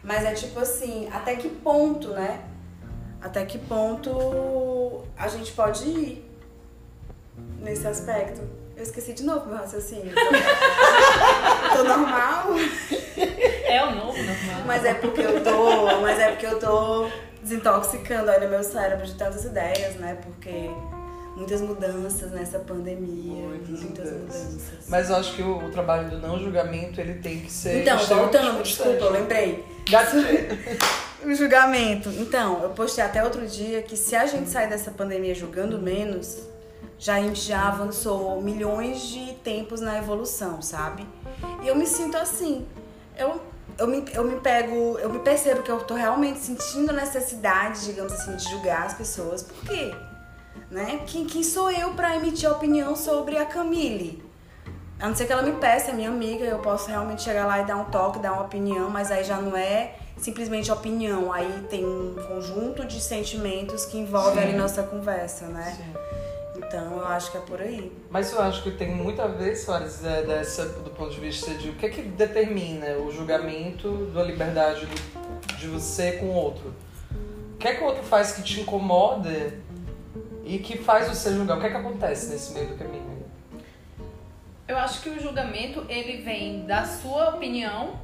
Mas 0.01 0.24
é 0.24 0.34
tipo 0.34 0.57
assim, 0.57 1.10
até 1.12 1.36
que 1.36 1.50
ponto, 1.50 2.10
né? 2.10 2.39
Até 3.22 3.43
que 3.43 3.57
ponto 3.57 5.03
a 5.17 5.27
gente 5.27 5.51
pode 5.51 5.84
ir 5.84 6.31
nesse 7.60 7.86
aspecto? 7.86 8.41
Eu 8.77 8.84
esqueci 8.84 9.13
de 9.13 9.24
novo 9.24 9.48
meu 9.48 9.57
raciocínio. 9.57 10.13
Tô 11.75 11.84
normal? 11.84 12.48
É 13.75 13.84
o 13.84 13.96
novo 13.96 14.17
normal. 14.17 14.62
Mas 14.65 14.86
é 14.86 14.94
porque 14.94 15.22
eu 15.22 15.44
tô. 15.44 16.01
Mas 16.01 16.20
é 16.20 16.29
porque 16.29 16.46
eu 16.46 16.60
tô 16.60 17.10
desintoxicando 17.41 18.32
aí 18.32 18.39
no 18.39 18.50
meu 18.50 18.63
cérebro 18.63 19.05
de 19.05 19.13
tantas 19.15 19.46
ideias, 19.46 19.96
né? 19.96 20.17
Porque 20.24 20.70
muitas 21.36 21.62
mudanças 21.62 22.32
nessa 22.32 22.60
pandemia, 22.60 23.48
muitas, 23.48 23.82
muitas 23.82 24.12
mudanças. 24.12 24.88
Mas 24.88 25.10
eu 25.10 25.17
acho 25.17 25.34
que 25.36 25.41
o, 25.41 25.58
o 25.58 25.72
trabalho 25.72 26.10
do 26.10 26.17
não 26.20 26.39
julgamento 26.39 27.01
ele 27.01 27.15
tem 27.15 27.41
que 27.41 27.51
ser. 27.51 27.82
Então, 27.82 27.98
voltando, 27.98 28.63
desculpa, 28.63 29.03
eu 29.03 29.12
lembrei. 29.12 29.63
O 31.25 31.34
julgamento. 31.34 32.10
Então, 32.10 32.62
eu 32.62 32.70
postei 32.70 33.03
até 33.03 33.24
outro 33.24 33.48
dia 33.48 33.82
que 33.82 33.98
se 33.98 34.15
a 34.15 34.27
gente 34.27 34.48
sair 34.48 34.70
dessa 34.70 34.91
pandemia 34.91 35.34
julgando 35.34 35.79
menos, 35.79 36.38
já 37.00 37.15
a 37.15 37.20
gente 37.20 37.41
já 37.41 37.67
avançou 37.67 38.39
milhões 38.44 39.01
de 39.01 39.34
tempos 39.44 39.82
na 39.82 39.98
evolução, 39.98 40.62
sabe? 40.62 41.03
E 41.63 41.67
eu 41.67 41.75
me 41.75 41.88
sinto 41.88 42.15
assim. 42.15 42.67
Eu, 43.17 43.41
eu, 43.77 43.88
me, 43.88 44.05
eu 44.13 44.24
me 44.24 44.39
pego, 44.39 44.98
eu 45.00 45.10
me 45.10 45.20
percebo 45.20 45.62
que 45.62 45.72
eu 45.72 45.79
tô 45.79 45.96
realmente 45.96 46.39
sentindo 46.39 46.94
necessidade, 46.94 47.86
digamos 47.86 48.13
assim, 48.13 48.36
de 48.36 48.50
julgar 48.50 48.86
as 48.86 48.94
pessoas. 48.94 49.44
Por 49.44 49.63
quê? 49.65 49.94
Né? 50.72 51.01
Quem, 51.05 51.25
quem 51.25 51.44
sou 51.44 51.70
eu 51.70 51.94
pra 51.94 52.15
emitir 52.15 52.50
opinião 52.50 52.96
sobre 52.96 53.38
a 53.38 53.46
Camille? 53.46 54.24
A 55.00 55.08
não 55.08 55.15
ser 55.15 55.25
que 55.25 55.34
ela 55.34 55.41
me 55.41 55.51
peça, 55.53 55.91
é 55.91 55.94
minha 55.94 56.10
amiga, 56.10 56.46
eu 56.46 56.60
posso 56.60 56.88
realmente 56.88 57.22
chegar 57.22 57.46
lá 57.46 57.60
e 57.60 57.65
dar 57.65 57.75
um 57.75 57.86
toque, 57.86 58.20
dar 58.20 58.32
uma 58.32 58.44
opinião, 58.44 58.89
mas 58.89 59.12
aí 59.12 59.24
já 59.24 59.38
não 59.38 59.55
é 59.55 59.96
simplesmente 60.17 60.72
opinião, 60.72 61.34
aí 61.34 61.67
tem 61.70 61.86
um 61.86 62.15
conjunto 62.27 62.86
de 62.86 63.01
sentimentos 63.01 63.86
que 63.86 63.98
envolve 63.98 64.39
Sim. 64.39 64.48
ali 64.48 64.58
nossa 64.58 64.84
conversa, 64.84 65.48
né? 65.48 65.75
Sim. 65.75 65.94
Então 66.75 66.98
eu 66.98 67.08
acho 67.08 67.32
que 67.32 67.38
é 67.38 67.41
por 67.41 67.62
aí. 67.62 67.89
Mas 68.10 68.32
eu 68.34 68.41
acho 68.41 68.62
que 68.62 68.72
tem 68.72 68.94
muito 68.94 69.22
a 69.22 69.27
ver, 69.27 69.55
Soares, 69.55 70.03
é, 70.03 70.24
dessa, 70.24 70.65
do 70.65 70.89
ponto 70.89 71.12
de 71.12 71.20
vista 71.22 71.53
de 71.53 71.70
o 71.70 71.74
que 71.74 71.86
é 71.86 71.89
que 71.89 72.01
determina 72.01 72.98
o 72.98 73.12
julgamento 73.12 74.08
da 74.13 74.22
liberdade 74.24 74.86
do- 74.86 75.55
de 75.58 75.67
você 75.67 76.13
com 76.13 76.25
o 76.25 76.34
outro. 76.34 76.74
O 77.53 77.58
que 77.58 77.67
é 77.67 77.75
que 77.75 77.82
o 77.82 77.86
outro 77.86 78.03
faz 78.03 78.34
que 78.34 78.44
te 78.44 78.60
incomoda 78.60 79.53
e 80.44 80.60
que 80.60 80.77
faz 80.77 81.08
você 81.08 81.34
julgar? 81.34 81.58
O 81.58 81.62
que 81.62 81.67
é 81.67 81.70
que 81.70 81.77
acontece 81.77 82.27
nesse 82.29 82.53
meio 82.53 82.67
do 82.67 82.75
caminho? 82.77 83.24
Eu 84.67 84.77
acho 84.77 85.01
que 85.01 85.10
o 85.10 85.20
julgamento 85.20 85.86
ele 85.88 86.22
vem 86.24 86.65
da 86.65 86.84
sua 86.86 87.29
opinião, 87.36 87.98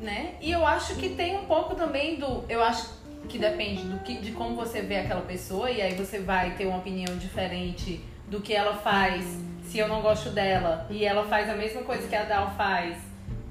né? 0.00 0.34
E 0.42 0.50
eu 0.50 0.66
acho 0.66 0.96
que 0.96 1.08
tem 1.10 1.38
um 1.38 1.46
pouco 1.46 1.74
também 1.74 2.16
do, 2.18 2.44
eu 2.48 2.62
acho 2.62 2.90
que 3.28 3.38
depende 3.38 3.82
do 3.84 3.98
que, 4.00 4.16
de 4.18 4.32
como 4.32 4.56
você 4.56 4.82
vê 4.82 4.96
aquela 4.98 5.20
pessoa 5.22 5.70
e 5.70 5.80
aí 5.80 5.94
você 5.94 6.18
vai 6.18 6.56
ter 6.56 6.66
uma 6.66 6.78
opinião 6.78 7.16
diferente 7.16 8.02
do 8.30 8.40
que 8.40 8.54
ela 8.54 8.76
faz. 8.76 9.24
Se 9.64 9.78
eu 9.78 9.88
não 9.88 10.00
gosto 10.00 10.30
dela 10.30 10.86
e 10.90 11.04
ela 11.04 11.24
faz 11.26 11.48
a 11.48 11.54
mesma 11.54 11.82
coisa 11.82 12.08
que 12.08 12.16
a 12.16 12.24
Dal 12.24 12.50
faz 12.56 12.96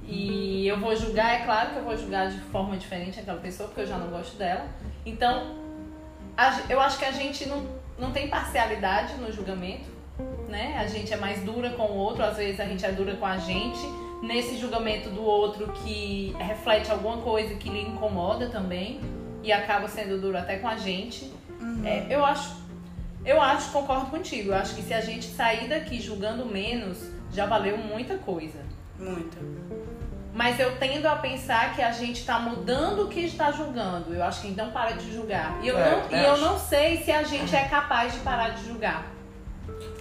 e 0.03 0.67
eu 0.67 0.79
vou 0.79 0.95
julgar, 0.95 1.39
é 1.39 1.45
claro 1.45 1.71
que 1.71 1.77
eu 1.77 1.83
vou 1.83 1.95
julgar 1.95 2.29
de 2.29 2.39
forma 2.39 2.75
diferente 2.75 3.19
aquela 3.19 3.39
pessoa 3.39 3.69
porque 3.69 3.81
eu 3.81 3.87
já 3.87 3.97
não 3.97 4.07
gosto 4.07 4.37
dela. 4.37 4.67
Então, 5.05 5.55
eu 6.67 6.81
acho 6.81 6.97
que 6.97 7.05
a 7.05 7.11
gente 7.11 7.47
não, 7.47 7.65
não 7.97 8.11
tem 8.11 8.27
parcialidade 8.27 9.13
no 9.15 9.31
julgamento 9.31 9.99
né? 10.49 10.77
A 10.77 10.87
gente 10.87 11.13
é 11.13 11.17
mais 11.17 11.41
dura 11.43 11.69
com 11.71 11.83
o 11.83 11.95
outro, 11.95 12.23
às 12.23 12.37
vezes 12.37 12.59
a 12.59 12.65
gente 12.65 12.85
é 12.85 12.91
dura 12.91 13.15
com 13.15 13.25
a 13.25 13.37
gente. 13.37 13.79
Nesse 14.21 14.57
julgamento 14.57 15.09
do 15.09 15.23
outro 15.23 15.71
que 15.71 16.35
reflete 16.37 16.91
alguma 16.91 17.17
coisa 17.17 17.55
que 17.55 17.69
lhe 17.69 17.81
incomoda 17.81 18.49
também 18.49 18.99
e 19.41 19.51
acaba 19.51 19.87
sendo 19.87 20.19
duro 20.19 20.37
até 20.37 20.57
com 20.57 20.67
a 20.67 20.75
gente. 20.75 21.31
É, 21.85 22.05
eu 22.09 22.25
acho, 22.25 22.57
eu 23.25 23.41
acho, 23.41 23.71
concordo 23.71 24.07
contigo. 24.07 24.49
Eu 24.49 24.55
acho 24.55 24.75
que 24.75 24.81
se 24.81 24.93
a 24.93 25.01
gente 25.01 25.25
sair 25.25 25.67
daqui 25.67 25.99
julgando 25.99 26.45
menos, 26.45 26.97
já 27.31 27.45
valeu 27.45 27.77
muita 27.77 28.17
coisa. 28.17 28.59
Muito. 28.97 29.37
Mas 30.33 30.59
eu 30.59 30.77
tendo 30.77 31.05
a 31.05 31.15
pensar 31.15 31.75
que 31.75 31.81
a 31.81 31.91
gente 31.91 32.25
tá 32.25 32.39
mudando 32.39 33.03
o 33.03 33.07
que 33.09 33.21
está 33.21 33.51
julgando. 33.51 34.13
Eu 34.13 34.23
acho 34.23 34.41
que 34.41 34.47
então 34.47 34.71
para 34.71 34.91
de 34.91 35.11
julgar. 35.13 35.59
E 35.61 35.67
eu, 35.67 35.77
É, 35.77 35.91
não, 35.91 36.17
e 36.17 36.25
eu 36.25 36.37
não 36.37 36.57
sei 36.57 37.03
se 37.03 37.11
a 37.11 37.23
gente 37.23 37.55
é 37.55 37.65
capaz 37.65 38.13
de 38.13 38.19
parar 38.19 38.49
de 38.49 38.65
julgar. 38.65 39.05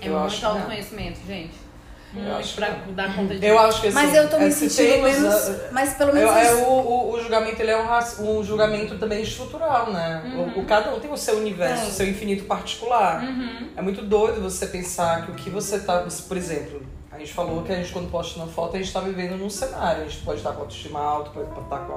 É 0.01 0.09
Eu 0.09 0.19
muito 0.21 0.47
autoconhecimento, 0.47 1.19
gente. 1.27 1.68
Eu 2.15 2.23
Muito 2.23 2.37
acho 2.37 2.55
pra 2.55 2.67
que 2.71 2.93
dar 2.93 3.15
conta 3.15 3.35
disso. 3.35 3.45
Eu 3.45 3.59
acho 3.59 3.81
que 3.83 3.89
assim, 3.89 3.95
Mas 3.95 4.15
eu 4.15 4.31
tô 4.31 4.39
me 4.39 4.47
é, 4.47 4.51
se 4.51 4.71
sentindo 4.71 5.03
temos, 5.03 5.19
menos. 5.19 5.73
Mas 5.73 5.93
pelo 5.95 6.15
menos. 6.15 6.31
é 6.35 6.55
o, 6.55 6.69
o, 6.71 7.13
o 7.13 7.21
julgamento 7.21 7.61
ele 7.61 7.71
é 7.71 7.77
um, 7.77 8.39
um 8.39 8.43
julgamento 8.43 8.97
também 8.97 9.23
estrutural, 9.23 9.93
né? 9.93 10.23
O, 10.57 10.61
o- 10.61 10.65
cada 10.65 10.95
um 10.95 11.01
tem 11.01 11.13
o 11.13 11.17
seu 11.19 11.37
universo, 11.37 11.89
o 11.89 11.91
seu 11.91 12.09
infinito 12.09 12.45
particular. 12.45 13.23
Uhum. 13.23 13.69
É 13.77 13.83
muito 13.83 14.01
doido 14.03 14.41
você 14.41 14.67
pensar 14.67 15.27
que 15.27 15.33
o 15.33 15.35
que 15.35 15.51
você 15.51 15.81
tá. 15.81 16.07
Por 16.27 16.37
exemplo, 16.37 16.81
a 17.13 17.19
gente 17.19 17.33
falou 17.35 17.63
que 17.63 17.73
a 17.73 17.77
gente, 17.77 17.93
quando 17.93 18.11
posta 18.11 18.39
uma 18.41 18.49
foto, 18.49 18.77
a 18.77 18.79
gente 18.79 18.91
tá 18.93 19.01
vivendo 19.01 19.37
num 19.37 19.51
cenário. 19.51 20.03
A 20.03 20.09
gente 20.09 20.23
pode 20.23 20.39
estar 20.39 20.53
com 20.53 20.61
autoestima 20.63 21.01
alta, 21.01 21.29
pode 21.31 21.49
estar 21.51 21.61
com 21.61 21.75
a, 21.75 21.79
com 21.85 21.95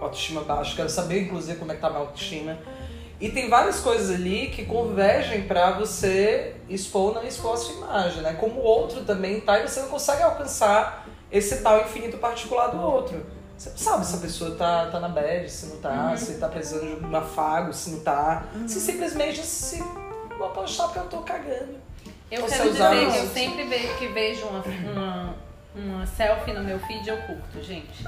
a 0.00 0.04
autoestima 0.06 0.40
baixa. 0.42 0.74
Quero 0.74 0.90
saber, 0.90 1.22
inclusive, 1.22 1.56
como 1.58 1.70
é 1.70 1.76
que 1.76 1.80
tá 1.80 1.86
a 1.86 1.90
minha 1.90 2.02
autoestima. 2.02 2.58
E 3.20 3.28
tem 3.30 3.48
várias 3.48 3.78
coisas 3.78 4.10
ali 4.10 4.48
que 4.48 4.64
convergem 4.64 5.42
pra 5.42 5.70
você 5.70 6.54
expor 6.74 7.08
ou 7.08 7.14
não 7.14 7.24
expor 7.24 7.54
a 7.54 7.56
sua 7.56 7.74
imagem, 7.74 8.22
né? 8.22 8.34
Como 8.34 8.60
o 8.60 8.62
outro 8.62 9.04
também 9.04 9.40
tá 9.40 9.58
e 9.58 9.68
você 9.68 9.80
não 9.80 9.88
consegue 9.88 10.22
alcançar 10.22 11.06
esse 11.30 11.62
tal 11.62 11.80
infinito 11.80 12.18
particular 12.18 12.68
do 12.68 12.80
outro. 12.80 13.24
Você 13.56 13.70
não 13.70 13.78
sabe 13.78 14.06
se 14.06 14.16
a 14.16 14.18
pessoa 14.18 14.54
tá, 14.56 14.86
tá 14.86 14.98
na 14.98 15.08
bad, 15.08 15.48
se 15.48 15.66
não 15.66 15.76
tá, 15.76 16.16
se 16.16 16.34
tá 16.34 16.48
precisando 16.48 17.00
de 17.00 17.06
um 17.06 17.16
afago, 17.16 17.72
se 17.72 17.90
não 17.90 18.00
tá. 18.00 18.44
Se 18.66 18.80
simplesmente 18.80 19.42
se 19.44 19.82
vou 20.36 20.50
postar 20.50 20.84
porque 20.84 20.98
eu 20.98 21.06
tô 21.06 21.18
cagando. 21.18 21.76
Eu 22.30 22.44
quero 22.44 22.70
dizer 22.72 23.12
que 23.12 23.18
eu 23.18 23.28
sempre 23.28 23.64
vejo, 23.64 23.98
que 23.98 24.08
vejo 24.08 24.46
uma, 24.46 24.64
uma, 24.90 25.34
uma 25.76 26.06
selfie 26.06 26.52
no 26.52 26.64
meu 26.64 26.78
feed, 26.80 27.06
eu 27.06 27.16
curto, 27.18 27.62
gente. 27.62 28.04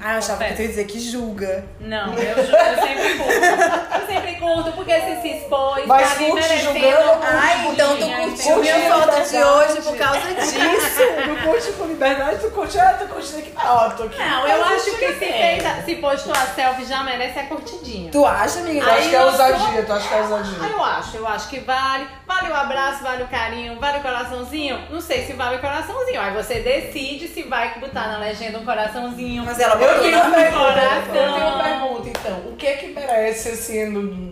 Ah, 0.00 0.14
eu 0.14 0.18
achava 0.18 0.44
que 0.44 0.54
tu 0.54 0.62
ia 0.62 0.68
dizer 0.68 0.84
que 0.86 1.00
julga. 1.00 1.64
Não, 1.80 2.14
eu, 2.14 2.36
eu 2.36 2.82
sempre 2.82 3.18
curto. 3.18 4.00
Eu 4.00 4.06
sempre 4.06 4.27
curto, 4.38 4.72
porque 4.72 5.00
se 5.00 5.20
se 5.22 5.28
expôs, 5.36 5.86
Mas 5.86 6.08
tá 6.10 6.24
curte 6.24 6.58
julgando, 6.58 7.18
Ai, 7.22 7.66
então 7.68 7.96
tu 7.96 8.06
curtiu 8.08 8.56
minha 8.58 8.92
foto 8.92 9.28
de 9.30 9.36
hoje 9.36 9.82
por 9.82 9.96
causa 9.96 10.34
disso. 10.34 11.00
Tu 11.24 11.44
curte 11.44 11.72
com 11.72 11.84
liberdade, 11.86 12.38
tu 12.40 12.50
curte, 12.50 12.78
ah, 12.78 12.96
tu 12.98 13.06
curte 13.08 13.36
aqui. 13.36 13.52
Ah, 13.56 13.92
tô 13.96 14.04
aqui. 14.04 14.18
Não, 14.18 14.46
eu 14.48 14.64
acho 14.64 14.84
que 14.84 15.12
se, 15.14 15.18
chega 15.26 15.70
fez, 15.70 15.84
se 15.84 15.94
postou 15.96 16.32
a 16.32 16.46
selfie 16.46 16.84
já 16.84 17.02
merece 17.02 17.38
a 17.38 17.44
curtidinha. 17.44 18.10
Tu 18.10 18.24
acha, 18.24 18.60
amiga? 18.60 18.84
Tu 18.84 18.90
acha 18.90 19.08
que 19.08 19.14
é 19.16 19.18
eu 19.18 19.26
ousadia, 19.26 19.82
tu 19.84 19.92
acha 19.92 20.08
que 20.08 20.14
é 20.14 20.18
Ah, 20.18 20.22
ousadia. 20.22 20.68
eu 20.68 20.84
acho, 20.84 21.16
eu 21.16 21.28
acho 21.28 21.48
que 21.48 21.60
vale. 21.60 22.06
Vale 22.26 22.50
o 22.50 22.54
abraço, 22.54 23.02
vale 23.02 23.22
o 23.24 23.28
carinho, 23.28 23.78
vale 23.80 23.98
o 23.98 24.02
coraçãozinho. 24.02 24.78
Não 24.90 25.00
sei 25.00 25.24
se 25.26 25.32
vale 25.32 25.56
o 25.56 25.60
coraçãozinho. 25.60 26.20
Aí 26.20 26.32
você 26.34 26.60
decide 26.60 27.26
se 27.28 27.42
vai 27.42 27.78
botar 27.78 28.06
na 28.08 28.18
legenda 28.18 28.58
um 28.58 28.64
coraçãozinho. 28.64 29.44
Mas 29.44 29.58
ela 29.58 29.74
Eu 29.74 29.78
botou 29.80 30.02
tenho 30.02 30.18
na 30.18 30.24
uma 30.24 30.36
pergunta, 30.36 30.58
coração. 30.64 31.14
eu 31.14 31.32
tenho 31.34 31.46
uma 31.48 31.64
pergunta, 31.64 32.08
então. 32.08 32.38
O 32.52 32.56
que 32.56 32.66
é 32.66 32.72
que 32.74 32.86
merece, 32.88 33.48
assim, 33.50 33.86
no 33.86 34.27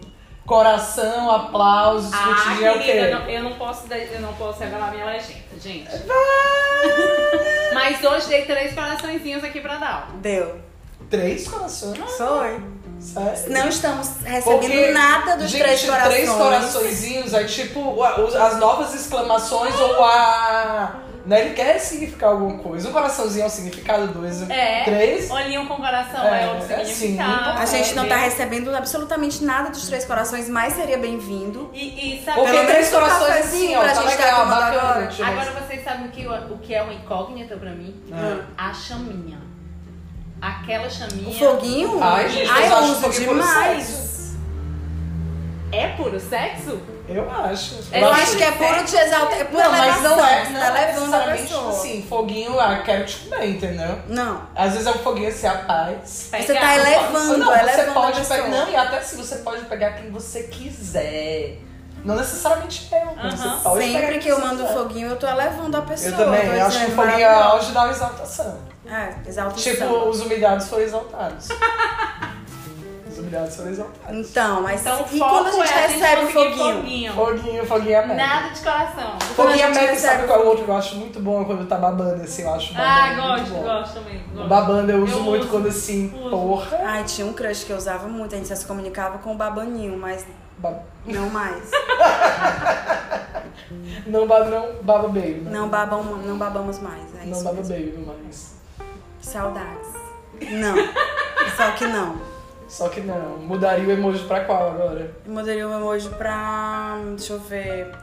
coração, 0.46 1.30
aplausos, 1.30 2.12
Ah, 2.12 2.18
curtidinha, 2.24 2.68
é 2.68 2.72
o 2.72 2.78
quê? 2.78 2.85
querida, 2.85 3.06
eu 3.09 3.18
não, 3.18 3.28
eu 3.30 3.42
não 3.42 3.52
posso, 3.54 3.92
eu 3.92 4.20
não 4.20 4.32
posso 4.35 4.61
revelar 4.61 4.90
minha 4.92 5.04
legenda, 5.06 5.59
gente. 5.61 5.90
Mas 7.74 8.02
hoje 8.02 8.28
dei 8.28 8.44
três 8.44 8.72
coraçõezinhos 8.74 9.44
aqui 9.44 9.61
pra 9.61 9.76
dar. 9.76 10.09
Deu. 10.16 10.61
Três 11.11 11.46
corações? 11.46 11.98
Foi. 12.16 12.61
Sério? 12.98 13.52
Não 13.52 13.68
estamos 13.68 14.09
recebendo 14.24 14.61
Porque, 14.61 14.90
nada 14.90 15.37
dos 15.37 15.50
gente, 15.50 15.62
três 15.62 15.85
corações. 15.85 16.14
três 16.14 16.30
coraçõezinhos, 16.30 17.35
aí 17.35 17.44
tipo, 17.46 18.02
as 18.02 18.56
novas 18.59 18.94
exclamações 18.94 19.78
ou 19.78 20.02
a... 20.02 20.94
Né, 21.26 21.40
ele 21.40 21.54
quer 21.54 21.76
significar 21.80 22.30
alguma 22.30 22.56
coisa. 22.58 22.88
Um 22.88 22.92
coraçãozinho 22.92 23.42
é 23.42 23.46
um 23.46 23.50
significado, 23.50 24.06
dois, 24.08 24.48
É. 24.48 24.84
três. 24.84 25.28
Olhinho 25.28 25.66
com 25.66 25.74
coração 25.74 26.24
É, 26.24 26.44
é, 26.44 26.46
outro 26.52 26.72
é 26.72 26.84
sim, 26.84 26.94
significado. 26.94 27.44
muito 27.46 27.58
A 27.58 27.66
gente 27.66 27.94
não 27.96 28.06
tá 28.08 28.16
recebendo 28.16 28.72
absolutamente 28.76 29.42
nada 29.42 29.70
dos 29.70 29.86
três 29.88 30.04
corações, 30.04 30.48
mas 30.48 30.74
seria 30.74 30.96
bem-vindo. 30.98 31.68
E, 31.74 32.20
e 32.20 32.24
sabe 32.24 32.38
Porque 32.40 32.64
três 32.66 32.90
corações 32.90 33.26
cafezinho 33.26 33.64
assim, 33.64 33.76
ó, 33.76 33.80
pra 33.80 33.88
tá 33.88 34.02
gente 34.02 34.16
tá 34.18 34.24
legal, 34.24 34.46
bacana. 34.46 34.78
agora. 34.80 35.10
Agora 35.26 35.50
vocês 35.62 35.82
sabem 35.82 36.06
o 36.06 36.10
que 36.12 36.26
o- 36.28 36.54
o 36.54 36.58
que 36.58 36.72
é 36.72 36.82
uma 36.82 36.94
incógnita 36.94 37.56
pra 37.56 37.70
mim? 37.72 38.00
Ah. 38.12 38.68
A 38.68 38.72
chaminha. 38.72 39.38
Aquela 40.40 40.88
chaminha. 40.88 41.28
O 41.28 41.32
foguinho? 41.34 41.98
Ai, 42.04 42.28
gente, 42.28 42.48
Ai, 42.50 42.68
mas 42.68 42.72
eu 42.72 42.78
uso 42.92 43.00
foguinho 43.00 43.28
puro 43.30 43.40
demais. 43.40 44.36
É 45.72 45.88
puro 45.88 46.20
sexo? 46.20 46.80
Eu 47.08 47.30
acho. 47.30 47.74
Eu 47.92 48.00
Eu 48.00 48.12
acho 48.12 48.36
que 48.36 48.42
é 48.42 48.50
puro 48.52 48.84
de 48.84 48.96
exaltar. 48.96 49.40
É 49.40 49.44
pura 49.44 49.62
Não, 49.64 49.70
mas 49.72 50.02
não 50.02 50.24
é, 50.24 50.44
Você 50.44 50.50
não 50.52 50.60
tá 50.60 50.66
é 50.66 50.70
levando 50.72 50.96
a 50.96 51.00
necessariamente 51.18 51.42
pessoa. 51.42 51.70
assim, 51.70 52.06
foguinho, 52.08 52.60
ah, 52.60 52.82
quero 52.84 53.04
te 53.06 53.16
comer, 53.18 53.46
entendeu? 53.46 53.98
Não. 54.08 54.42
Às 54.54 54.72
vezes 54.72 54.86
é 54.86 54.90
um 54.90 54.98
foguinho 54.98 55.28
assim, 55.28 55.46
a 55.46 55.54
paz. 55.58 56.30
Você 56.32 56.54
tá 56.54 56.76
elevando, 56.76 57.38
não, 57.38 57.46
você 57.46 57.58
elevando 57.60 57.90
a 57.90 57.94
pode 57.94 58.18
pessoa. 58.18 58.42
pegar. 58.42 58.48
Não, 58.56 58.70
e 58.70 58.76
até 58.76 59.00
se 59.02 59.16
você 59.16 59.36
pode 59.36 59.64
pegar 59.66 59.92
quem 59.92 60.10
você 60.10 60.42
quiser. 60.44 61.58
Não 62.04 62.14
necessariamente 62.14 62.88
eu, 62.92 63.00
você 63.00 63.78
pegar 63.78 63.98
Sempre 64.00 64.18
que 64.18 64.28
eu 64.28 64.36
você 64.36 64.42
mando 64.42 64.62
quiser. 64.62 64.74
foguinho, 64.74 65.08
eu 65.08 65.16
tô 65.16 65.26
elevando 65.26 65.76
a 65.76 65.82
pessoa. 65.82 66.10
Eu 66.12 66.16
também, 66.16 66.46
eu 66.46 66.66
acho 66.66 66.78
que 66.78 66.86
o 66.86 66.94
foguinho 66.94 67.18
é 67.20 67.24
auge 67.24 67.72
da 67.72 67.88
exaltação. 67.90 68.58
É, 68.88 69.28
exaltação. 69.28 69.72
Tipo, 69.72 69.84
os 70.08 70.20
humilhados 70.20 70.68
foram 70.68 70.82
exaltados. 70.84 71.48
exaltados. 73.44 74.16
Então, 74.31 74.62
mas 74.62 74.81
Então, 74.81 75.05
e 75.12 75.18
quando 75.18 75.46
a 75.46 75.51
gente 75.51 75.72
é 75.72 75.87
recebe 75.87 76.25
o 76.25 76.29
foguinho? 76.29 76.75
foguinho. 76.77 77.12
Foguinho, 77.14 77.66
foguinho 77.66 77.96
é. 77.96 78.07
Nada 78.14 78.49
de 78.51 78.61
coração. 78.61 79.18
Foguinho 79.20 79.62
é 79.64 79.66
recebe 79.68 79.96
sabe 79.96 80.27
qual 80.27 80.40
é 80.40 80.42
o 80.44 80.46
outro 80.49 80.64
que 80.64 80.70
eu 80.70 80.77
acho 80.77 80.96
muito 80.96 81.20
bom 81.20 81.44
quando 81.44 81.66
tá 81.68 81.77
babando 81.77 82.22
assim? 82.22 82.42
Eu 82.42 82.55
acho 82.55 82.75
babando 82.75 82.90
Ah, 82.90 83.07
muito 83.07 83.51
gosto, 83.51 83.55
bom. 83.55 83.62
gosto 83.62 83.94
também. 83.94 84.16
O 84.16 84.35
Gosto. 84.37 84.49
babando 84.49 84.92
eu 84.92 85.03
uso 85.03 85.12
Eu 85.16 85.22
muito 85.22 85.42
uso. 85.42 85.51
quando 85.51 85.68
assim, 85.68 86.12
Uso. 86.18 86.31
porra. 86.31 86.81
Ai, 86.85 87.05
tinha 87.05 87.27
um 87.27 87.33
crush 87.33 87.64
que 87.64 87.72
eu 87.72 87.77
usava 87.77 88.07
muito, 88.09 88.35
a 88.35 88.38
gente 88.38 88.49
só 88.49 88.55
se 88.55 88.66
comunicava 88.66 89.18
com 89.18 89.33
o 89.33 89.37
babaninho, 89.37 89.99
mas 89.99 90.25
Ba- 90.59 90.81
não 91.05 91.29
mais. 91.31 91.70
Não, 94.07 94.27
ba- 94.27 94.44
não 94.44 94.83
baba 94.83 95.09
baby. 95.09 95.40
né? 95.44 95.51
Não, 95.51 95.68
babam, 95.68 96.03
não 96.03 96.37
babamos 96.38 96.79
mais. 96.79 97.03
É 97.20 97.25
Não 97.25 97.33
isso 97.33 97.44
baba 97.44 97.57
mesmo. 97.57 97.75
baby 97.75 98.07
mais. 98.07 98.55
Saudades. 99.20 99.88
Não. 100.51 100.75
Só 101.57 101.70
que 101.72 101.87
não. 101.87 102.16
Só 102.68 102.88
que 102.88 103.00
não. 103.00 103.38
Mudaria 103.38 103.87
o 103.87 103.90
emoji 103.90 104.24
pra 104.26 104.44
qual 104.44 104.70
agora? 104.70 105.14
Eu 105.24 105.33
mudaria 105.33 105.68
o 105.68 105.72
emoji 105.72 106.09
pra. 106.11 106.98
Deixa 107.16 107.33
eu 107.33 107.40
ver. 107.40 107.94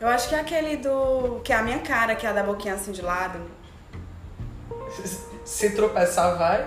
Eu 0.00 0.08
acho 0.08 0.28
que 0.28 0.34
é 0.34 0.40
aquele 0.40 0.76
do. 0.76 1.40
Que 1.44 1.52
é 1.52 1.56
a 1.56 1.62
minha 1.62 1.78
cara, 1.80 2.16
que 2.16 2.26
é 2.26 2.30
a 2.30 2.32
da 2.32 2.42
boquinha 2.42 2.74
assim 2.74 2.92
de 2.92 3.02
lado. 3.02 3.38
Se 5.44 5.70
tropeçar, 5.70 6.36
vai. 6.38 6.66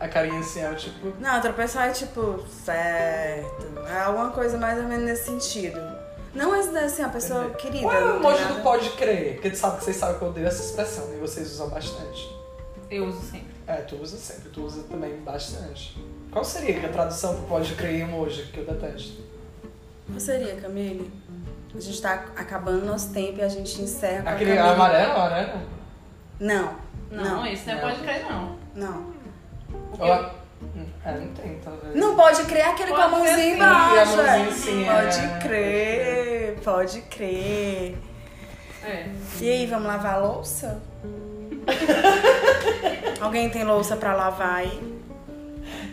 A 0.00 0.08
carinha 0.08 0.40
assim 0.40 0.60
é 0.60 0.70
o 0.70 0.74
tipo. 0.74 1.12
Não, 1.20 1.40
tropeçar 1.40 1.88
é 1.88 1.92
tipo, 1.92 2.44
certo. 2.64 3.66
É 3.86 4.00
alguma 4.00 4.30
coisa 4.30 4.56
mais 4.56 4.78
ou 4.78 4.84
menos 4.84 5.04
nesse 5.04 5.26
sentido. 5.26 5.80
Não 6.34 6.52
é 6.52 6.60
assim, 6.84 7.02
a 7.02 7.08
pessoa 7.08 7.50
querida. 7.50 7.84
Qual 7.84 7.94
é 7.94 8.04
o 8.04 8.08
tem 8.08 8.16
emoji 8.16 8.44
do 8.46 8.62
pode 8.62 8.90
crer? 8.90 9.34
Porque 9.34 9.50
tu 9.50 9.56
sabe 9.56 9.78
que 9.78 9.84
vocês 9.84 9.96
sabem 9.96 10.18
que 10.18 10.24
eu 10.24 10.28
odeio 10.28 10.46
essa 10.48 10.62
expressão 10.62 11.14
e 11.14 11.18
vocês 11.18 11.52
usam 11.52 11.68
bastante. 11.68 12.34
Eu 12.90 13.06
uso 13.06 13.20
sempre. 13.20 13.54
É, 13.66 13.76
tu 13.76 13.96
usa 13.96 14.16
sempre, 14.16 14.50
tu 14.50 14.62
usa 14.62 14.82
também 14.90 15.16
bastante. 15.20 15.96
Qual 16.34 16.44
seria 16.44 16.84
a 16.86 16.92
tradução 16.92 17.34
pro 17.36 17.44
pode 17.44 17.74
crer 17.74 17.94
em 17.94 18.00
emoji 18.02 18.42
que 18.52 18.58
eu 18.58 18.64
detesto? 18.66 19.22
Qual 20.08 20.18
seria, 20.18 20.56
Camille? 20.56 21.10
A 21.74 21.80
gente 21.80 22.02
tá 22.02 22.24
acabando 22.36 22.84
nosso 22.84 23.12
tempo 23.12 23.38
e 23.38 23.42
a 23.42 23.48
gente 23.48 23.80
encerra 23.80 24.22
com 24.24 24.28
Aquele 24.30 24.58
a 24.58 24.72
amarelo, 24.72 25.12
amarelo? 25.12 25.60
Não. 26.40 26.74
Não, 27.10 27.24
Não. 27.24 27.46
isso 27.46 27.66
não 27.66 27.72
é 27.74 27.76
Não. 27.76 27.88
pode 27.88 28.00
crer, 28.02 28.22
não. 28.24 28.56
Não. 28.74 29.14
Porque 29.90 30.34
Hum, 30.74 30.86
É, 31.04 31.12
não 31.12 31.28
tem, 31.34 31.58
talvez. 31.62 31.94
Não 31.94 32.16
pode 32.16 32.44
crer 32.46 32.64
aquele 32.64 32.90
com 32.90 32.96
a 32.96 33.08
Pode 33.08 33.10
mãozinha 33.12 33.36
sim, 33.36 33.52
embaixo. 33.54 34.20
a 34.20 34.38
mãozinha 34.38 34.90
é. 34.90 35.02
Pode 35.02 35.18
é. 35.18 35.38
crer, 35.40 36.58
pode 36.64 37.00
crer. 37.02 37.98
É. 38.84 39.06
E 39.40 39.48
aí, 39.50 39.66
vamos 39.66 39.86
lavar 39.86 40.14
a 40.14 40.18
louça? 40.18 40.82
Alguém 43.20 43.50
tem 43.50 43.62
louça 43.64 43.96
pra 43.96 44.14
lavar 44.14 44.56
aí? 44.56 44.93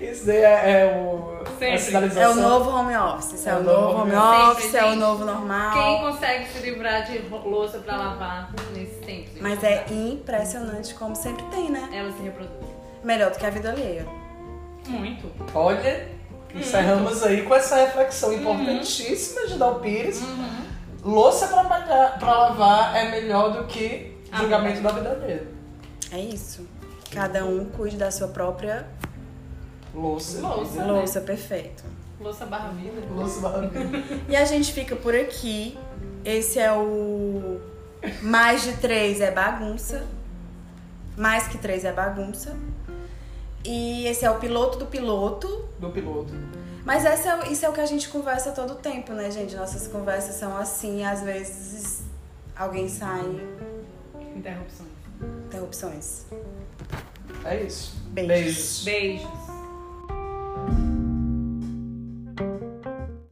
Isso 0.02 0.26
daí 0.26 0.38
é, 0.38 0.82
é 0.82 0.96
o. 0.98 1.46
Sempre. 1.60 1.76
A 1.76 1.78
sinalização. 1.78 2.24
É 2.24 2.30
o 2.30 2.36
novo 2.36 2.70
home 2.72 2.96
office. 2.96 3.34
Esse 3.36 3.50
é, 3.50 3.56
o 3.56 3.64
novo 3.64 4.02
home 4.02 4.16
office. 4.16 4.64
Sempre, 4.64 4.78
é 4.78 4.84
o 4.84 4.90
gente. 4.90 5.00
novo 5.00 5.26
normal. 5.26 5.74
Quem 5.74 6.02
consegue 6.02 6.50
se 6.50 6.60
livrar 6.60 7.06
de 7.06 7.20
louça 7.30 7.78
pra 7.80 7.98
lavar 7.98 8.52
nesse 8.74 8.96
tempo? 8.96 9.30
gente? 9.30 9.42
Mas 9.42 9.64
é 9.64 9.86
impressionante 9.92 10.96
como 10.96 11.16
sempre 11.16 11.44
tem, 11.46 11.70
né? 11.70 11.88
Ela 11.94 12.12
se 12.12 12.22
reproduz. 12.24 12.72
Melhor 13.04 13.32
do 13.32 13.38
que 13.38 13.46
a 13.46 13.50
vida 13.52 13.70
alheia. 13.70 14.08
Muito. 14.88 15.32
Olha, 15.54 16.10
encerramos 16.56 17.22
aí 17.24 17.44
com 17.44 17.54
essa 17.54 17.76
reflexão 17.76 18.34
importantíssima 18.34 19.46
de 19.46 19.58
Dal 19.58 19.80
Pires. 19.80 20.22
Louça 21.04 21.48
pra, 21.48 21.64
pagar, 21.64 22.20
pra 22.20 22.38
lavar 22.38 22.96
é 22.96 23.12
melhor 23.12 23.54
do 23.54 23.66
que 23.66 24.18
julgamento 24.34 24.82
da 24.82 24.92
vida 24.92 25.12
alheia. 25.12 25.48
É 26.12 26.20
isso. 26.20 26.68
Cada 27.12 27.46
um 27.46 27.66
cuide 27.66 27.98
da 27.98 28.10
sua 28.10 28.28
própria 28.28 28.88
Louça. 29.94 30.42
Louça. 30.42 30.86
louça, 30.86 31.22
perfeito. 31.22 31.84
Louça 32.20 32.46
barra 32.46 32.70
vida. 32.70 33.02
Louça 33.14 33.40
barra 33.42 33.62
vida. 33.68 34.04
E 34.30 34.36
a 34.36 34.46
gente 34.46 34.72
fica 34.74 34.96
por 34.96 35.16
aqui. 35.16 35.78
Esse 36.24 36.60
é 36.60 36.72
o 36.72 37.60
Mais 38.22 38.64
de 38.64 38.74
Três 38.74 39.20
é 39.22 39.32
Bagunça. 39.32 40.06
Mais 41.18 41.48
que 41.48 41.58
Três 41.58 41.84
é 41.84 41.92
Bagunça. 41.92 42.56
E 43.66 44.08
esse 44.08 44.26
é 44.26 44.32
o 44.32 44.40
piloto 44.40 44.78
do 44.78 44.86
piloto. 44.86 45.66
do 45.80 45.90
piloto. 45.90 46.34
Mas 46.84 47.06
essa 47.06 47.44
é, 47.44 47.52
isso 47.52 47.66
é 47.66 47.70
o 47.70 47.74
que 47.74 47.82
a 47.82 47.86
gente 47.86 48.10
conversa 48.10 48.52
todo 48.52 48.76
tempo, 48.76 49.14
né, 49.14 49.30
gente? 49.30 49.56
Nossas 49.56 49.88
conversas 49.88 50.36
são 50.36 50.58
assim, 50.58 51.04
às 51.06 51.22
vezes 51.22 52.04
alguém 52.56 52.90
sai. 52.90 53.40
Interrupções. 54.36 54.90
Interrupções. 55.46 56.26
É 57.46 57.64
isso. 57.64 57.96
Beijos. 58.08 58.84
Beijos. 58.84 58.84
Beijos. 58.84 59.51